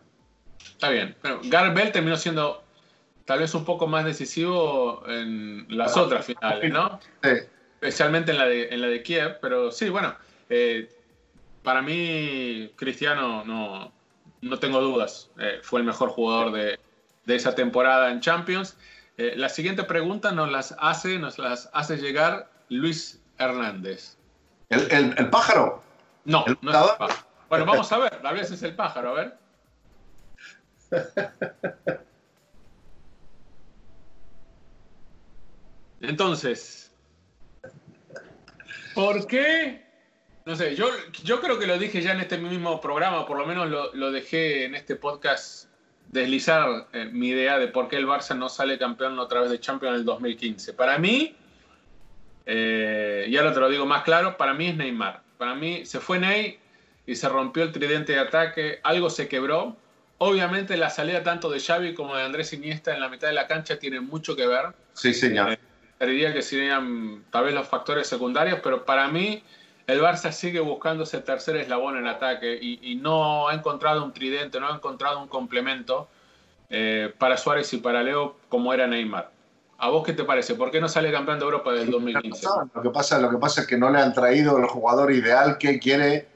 Está 0.75 0.89
bien, 0.89 1.15
pero 1.21 1.39
Gareth 1.45 1.73
Bale 1.73 1.91
terminó 1.91 2.17
siendo 2.17 2.61
tal 3.23 3.39
vez 3.39 3.53
un 3.55 3.65
poco 3.65 3.87
más 3.87 4.05
decisivo 4.05 5.03
en 5.07 5.65
las 5.69 5.95
otras 5.97 6.25
finales, 6.25 6.71
¿no? 6.71 6.99
Sí. 7.23 7.29
Especialmente 7.81 8.31
en 8.31 8.37
la 8.37 8.45
de, 8.45 8.67
en 8.69 8.81
la 8.81 8.87
de 8.87 9.01
Kiev, 9.01 9.39
pero 9.41 9.71
sí, 9.71 9.89
bueno, 9.89 10.15
eh, 10.49 10.89
para 11.63 11.81
mí 11.81 12.71
Cristiano 12.75 13.43
no, 13.45 13.91
no 14.41 14.59
tengo 14.59 14.81
dudas, 14.81 15.29
eh, 15.39 15.59
fue 15.63 15.79
el 15.79 15.85
mejor 15.85 16.09
jugador 16.09 16.51
de, 16.51 16.79
de 17.25 17.35
esa 17.35 17.55
temporada 17.55 18.11
en 18.11 18.19
Champions. 18.19 18.77
Eh, 19.17 19.33
la 19.37 19.49
siguiente 19.49 19.83
pregunta 19.83 20.31
nos 20.31 20.51
las 20.51 20.75
hace, 20.77 21.17
nos 21.17 21.39
las 21.39 21.69
hace 21.73 21.97
llegar 21.97 22.51
Luis 22.69 23.21
Hernández. 23.37 24.17
¿El, 24.69 24.91
el, 24.91 25.15
el 25.17 25.29
pájaro? 25.29 25.81
No, 26.25 26.43
¿El 26.47 26.57
no 26.61 26.71
es 26.71 26.77
el 26.77 26.97
pájaro. 26.97 27.27
Bueno, 27.49 27.65
vamos 27.65 27.91
a 27.91 27.97
ver, 27.97 28.19
ver 28.21 28.45
si 28.45 28.55
es 28.55 28.63
el 28.63 28.75
pájaro, 28.75 29.11
a 29.11 29.13
ver. 29.13 29.44
Entonces, 36.01 36.91
¿por 38.93 39.25
qué? 39.27 39.83
No 40.45 40.55
sé, 40.55 40.75
yo, 40.75 40.87
yo 41.23 41.41
creo 41.41 41.57
que 41.57 41.65
lo 41.65 41.79
dije 41.79 42.01
ya 42.01 42.11
en 42.11 42.19
este 42.19 42.37
mismo 42.37 42.79
programa, 42.79 43.25
por 43.25 43.37
lo 43.37 43.47
menos 43.47 43.67
lo, 43.93 44.11
dejé 44.11 44.65
en 44.65 44.75
este 44.75 44.95
podcast 44.95 45.69
deslizar 46.11 46.87
eh, 46.93 47.05
mi 47.11 47.29
idea 47.29 47.57
de 47.57 47.67
por 47.67 47.87
qué 47.87 47.95
el 47.95 48.05
Barça 48.05 48.37
no 48.37 48.47
sale 48.47 48.77
campeón 48.77 49.17
otra 49.17 49.41
vez 49.41 49.49
de 49.49 49.59
Champions 49.59 49.95
en 49.95 49.99
el 50.01 50.05
2015. 50.05 50.73
Para 50.73 50.99
mí, 50.99 51.35
eh, 52.45 53.25
y 53.27 53.35
ahora 53.37 53.53
te 53.53 53.59
lo 53.59 53.69
digo 53.69 53.87
más 53.87 54.03
claro, 54.03 54.37
para 54.37 54.53
mí 54.53 54.67
es 54.67 54.75
Neymar. 54.77 55.23
Para 55.39 55.55
mí 55.55 55.83
se 55.85 55.99
fue 55.99 56.19
Ney 56.19 56.59
y 57.07 57.15
se 57.15 57.27
rompió 57.27 57.63
el 57.63 57.71
tridente 57.71 58.13
de 58.13 58.19
ataque, 58.19 58.79
algo 58.83 59.09
se 59.09 59.27
quebró. 59.27 59.75
Obviamente 60.17 60.77
la 60.77 60.89
salida 60.89 61.23
tanto 61.23 61.49
de 61.49 61.59
Xavi 61.59 61.93
como 61.93 62.15
de 62.15 62.23
Andrés 62.23 62.53
Iniesta 62.53 62.93
en 62.93 63.01
la 63.01 63.09
mitad 63.09 63.27
de 63.27 63.33
la 63.33 63.47
cancha 63.47 63.77
tiene 63.77 63.99
mucho 63.99 64.35
que 64.35 64.47
ver. 64.47 64.73
Sí, 64.93 65.13
señor. 65.13 65.51
Eh, 65.51 66.05
diría 66.05 66.33
que 66.33 66.41
serían 66.41 67.25
tal 67.31 67.45
vez 67.45 67.53
los 67.53 67.67
factores 67.67 68.07
secundarios, 68.07 68.59
pero 68.63 68.85
para 68.85 69.07
mí 69.07 69.43
el 69.87 70.01
Barça 70.01 70.31
sigue 70.31 70.59
buscando 70.59 71.03
ese 71.03 71.19
tercer 71.19 71.57
eslabón 71.57 71.97
en 71.97 72.07
ataque 72.07 72.57
y, 72.59 72.79
y, 72.81 72.95
no 72.95 73.49
ha 73.49 73.53
encontrado 73.53 74.03
un 74.03 74.13
tridente, 74.13 74.59
no 74.59 74.71
ha 74.71 74.75
encontrado 74.75 75.21
un 75.21 75.27
complemento 75.27 76.07
eh, 76.69 77.13
para 77.17 77.37
Suárez 77.37 77.71
y 77.73 77.77
para 77.77 78.01
Leo 78.01 78.37
como 78.49 78.73
era 78.73 78.87
Neymar. 78.87 79.31
¿A 79.77 79.89
vos 79.89 80.05
qué 80.05 80.13
te 80.13 80.23
parece? 80.23 80.55
¿Por 80.55 80.71
qué 80.71 80.79
no 80.79 80.87
sale 80.87 81.11
campeón 81.11 81.37
de 81.37 81.45
Europa 81.45 81.73
del 81.73 81.91
2015? 81.91 82.47
Lo 82.73 82.81
que 82.81 82.89
pasa, 82.89 83.19
lo 83.19 83.29
que 83.29 83.37
pasa 83.37 83.61
es 83.61 83.67
que 83.67 83.77
no 83.77 83.89
le 83.89 83.99
han 83.99 84.13
traído 84.13 84.57
el 84.57 84.65
jugador 84.65 85.11
ideal 85.11 85.57
que 85.57 85.79
quiere 85.79 86.27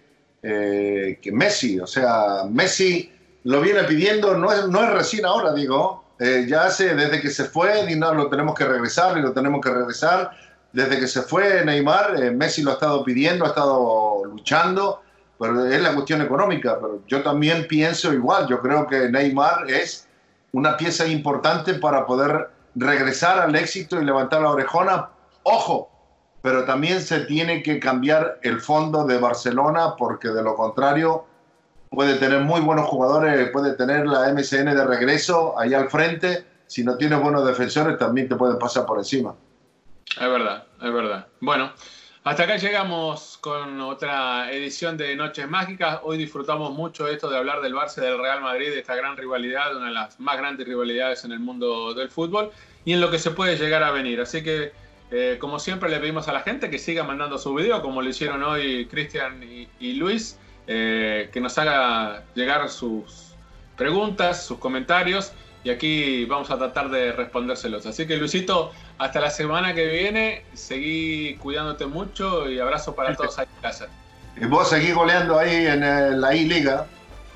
eh, 0.44 1.20
que 1.22 1.32
Messi. 1.32 1.80
O 1.80 1.88
sea, 1.88 2.44
Messi 2.50 3.12
lo 3.44 3.62
viene 3.62 3.84
pidiendo, 3.84 4.38
no 4.38 4.52
es, 4.52 4.68
no 4.68 4.84
es 4.84 4.90
recién 4.92 5.26
ahora, 5.26 5.54
digo. 5.54 6.04
Eh, 6.20 6.46
ya 6.50 6.66
hace, 6.66 6.96
desde 6.96 7.22
que 7.22 7.30
se 7.30 7.46
fue, 7.46 7.90
y 7.90 7.96
no, 7.96 8.14
lo 8.14 8.30
tenemos 8.30 8.54
que 8.54 8.66
regresar 8.66 9.18
y 9.18 9.22
lo 9.22 9.32
tenemos 9.32 9.62
que 9.62 9.70
regresar 9.70 10.32
desde 10.72 11.00
que 11.00 11.08
se 11.08 11.22
fue 11.22 11.64
Neymar, 11.66 12.22
eh, 12.22 12.32
Messi 12.32 12.62
lo 12.62 12.72
ha 12.72 12.74
estado 12.76 13.04
pidiendo, 13.04 13.46
ha 13.46 13.50
estado 13.50 14.24
luchando, 14.26 15.02
pero 15.40 15.66
es 15.66 15.82
la 15.82 15.94
cuestión 15.94 16.22
económica. 16.22 16.78
Pero 16.80 17.02
yo 17.08 17.24
también 17.24 17.68
pienso 17.68 18.14
igual, 18.14 18.48
yo 18.48 18.60
creo 18.62 18.86
que 18.86 19.10
Neymar 19.10 19.70
es 19.70 20.08
una 20.52 20.78
pieza 20.78 21.08
importante 21.08 21.76
para 21.76 22.06
poder 22.06 22.50
regresar 22.76 23.40
al 23.40 23.56
éxito 23.56 24.00
y 24.00 24.06
levantar 24.06 24.42
la 24.42 24.52
orejona. 24.52 25.10
Ojo, 25.44 25.90
pero 26.42 26.66
también 26.66 27.02
se 27.02 27.22
tiene 27.22 27.64
que 27.64 27.80
cambiar 27.80 28.40
el 28.44 28.60
fondo 28.60 29.06
de 29.06 29.18
Barcelona 29.18 29.96
porque 29.98 30.30
de 30.30 30.44
lo 30.44 30.56
contrario 30.56 31.26
puede 31.90 32.16
tener 32.16 32.42
muy 32.42 32.62
buenos 32.62 32.88
jugadores, 32.88 33.50
puede 33.50 33.74
tener 33.76 34.08
la 34.08 34.32
MSN 34.34 34.66
de 34.76 34.86
regreso 34.86 35.58
ahí 35.60 35.74
al 35.74 35.90
frente. 35.90 36.46
Si 36.68 36.84
no 36.84 36.98
tienes 36.98 37.20
buenos 37.20 37.46
defensores, 37.46 37.98
también 37.98 38.30
te 38.30 38.36
pueden 38.36 38.60
pasar 38.60 38.86
por 38.86 39.00
encima. 39.00 39.36
Es 40.20 40.30
verdad, 40.30 40.66
es 40.82 40.94
verdad. 40.94 41.28
Bueno, 41.40 41.72
hasta 42.24 42.44
acá 42.44 42.58
llegamos 42.58 43.38
con 43.42 43.80
otra 43.82 44.52
edición 44.52 44.98
de 44.98 45.16
Noches 45.16 45.50
Mágicas. 45.50 46.00
Hoy 46.04 46.18
disfrutamos 46.18 46.74
mucho 46.74 47.08
esto 47.08 47.30
de 47.30 47.38
hablar 47.38 47.62
del 47.62 47.74
Barça 47.74 48.02
del 48.02 48.20
Real 48.20 48.42
Madrid, 48.42 48.72
de 48.72 48.80
esta 48.80 48.94
gran 48.96 49.16
rivalidad, 49.16 49.76
una 49.76 49.88
de 49.88 49.94
las 49.94 50.20
más 50.20 50.38
grandes 50.38 50.68
rivalidades 50.68 51.24
en 51.24 51.32
el 51.32 51.40
mundo 51.40 51.94
del 51.94 52.10
fútbol 52.10 52.52
y 52.84 52.94
en 52.94 53.02
lo 53.02 53.10
que 53.10 53.20
se 53.20 53.32
puede 53.32 53.56
llegar 53.56 53.84
a 53.84 53.92
venir. 53.92 54.20
Así 54.20 54.44
que, 54.44 54.74
eh, 55.12 55.38
como 55.40 55.60
siempre, 55.60 55.90
le 55.90 56.00
pedimos 56.00 56.28
a 56.28 56.34
la 56.34 56.42
gente 56.42 56.70
que 56.70 56.78
siga 56.78 57.04
mandando 57.04 57.38
su 57.38 57.54
video, 57.54 57.82
como 57.82 58.02
lo 58.02 58.10
hicieron 58.10 58.44
hoy 58.44 58.86
Cristian 58.88 59.42
y, 59.80 59.94
Luis, 59.94 60.38
eh, 60.72 61.32
que 61.34 61.42
nos 61.42 61.58
haga 61.58 62.22
llegar 62.36 62.70
sus 62.70 63.34
preguntas, 63.76 64.46
sus 64.46 64.60
comentarios 64.60 65.34
y 65.64 65.72
aquí 65.72 66.26
vamos 66.26 66.52
a 66.52 66.60
tratar 66.60 66.92
de 66.92 67.12
respondérselos. 67.12 67.88
Así 67.88 68.06
que 68.06 68.18
Luisito, 68.18 68.72
hasta 69.00 69.20
la 69.20 69.32
semana 69.32 69.74
que 69.74 69.88
viene, 69.88 70.46
seguí 70.54 71.38
cuidándote 71.38 71.88
mucho 71.88 72.48
y 72.48 72.60
abrazo 72.60 72.94
para 72.94 73.16
todos 73.16 73.40
ahí 73.40 73.48
en 73.56 73.62
casa. 73.64 73.88
Y 74.40 74.46
vos 74.46 74.70
seguís 74.70 74.94
goleando 74.94 75.40
ahí 75.40 75.66
en 75.66 75.84
el, 75.84 76.22
la 76.22 76.36
I-Liga. 76.36 76.86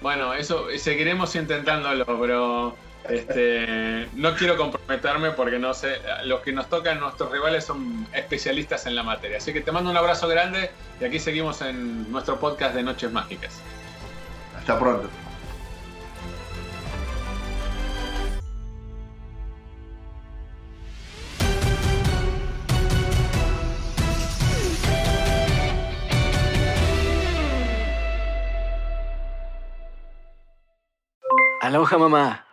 Bueno, 0.04 0.36
eso 0.36 0.68
seguiremos 0.78 1.36
intentándolo, 1.36 2.06
pero 2.06 2.76
este, 3.10 4.08
no 4.14 4.36
quiero 4.36 4.58
comprometerme 4.58 5.32
porque 5.32 5.60
no 5.60 5.74
sé, 5.74 5.98
los 6.26 6.42
que 6.42 6.52
nos 6.52 6.70
tocan, 6.70 7.00
nuestros 7.00 7.32
rivales 7.32 7.66
son 7.66 8.08
especialistas 8.14 8.86
en 8.86 8.96
la 8.96 9.04
materia. 9.04 9.38
Así 9.38 9.54
que 9.54 9.62
te 9.62 9.72
mando 9.72 9.90
un 9.90 9.98
abrazo 9.98 10.28
grande 10.28 10.72
y 11.00 11.06
aquí 11.06 11.20
seguimos 11.20 11.62
en 11.62 12.12
nuestro 12.12 12.40
podcast 12.40 12.76
de 12.76 12.84
Noches 12.84 13.12
Mágicas. 13.12 13.62
Hasta 14.58 14.80
pronto. 14.80 15.10
Aloha 31.62 31.98
mamá. 31.98 32.53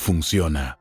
funciona. 0.01 0.80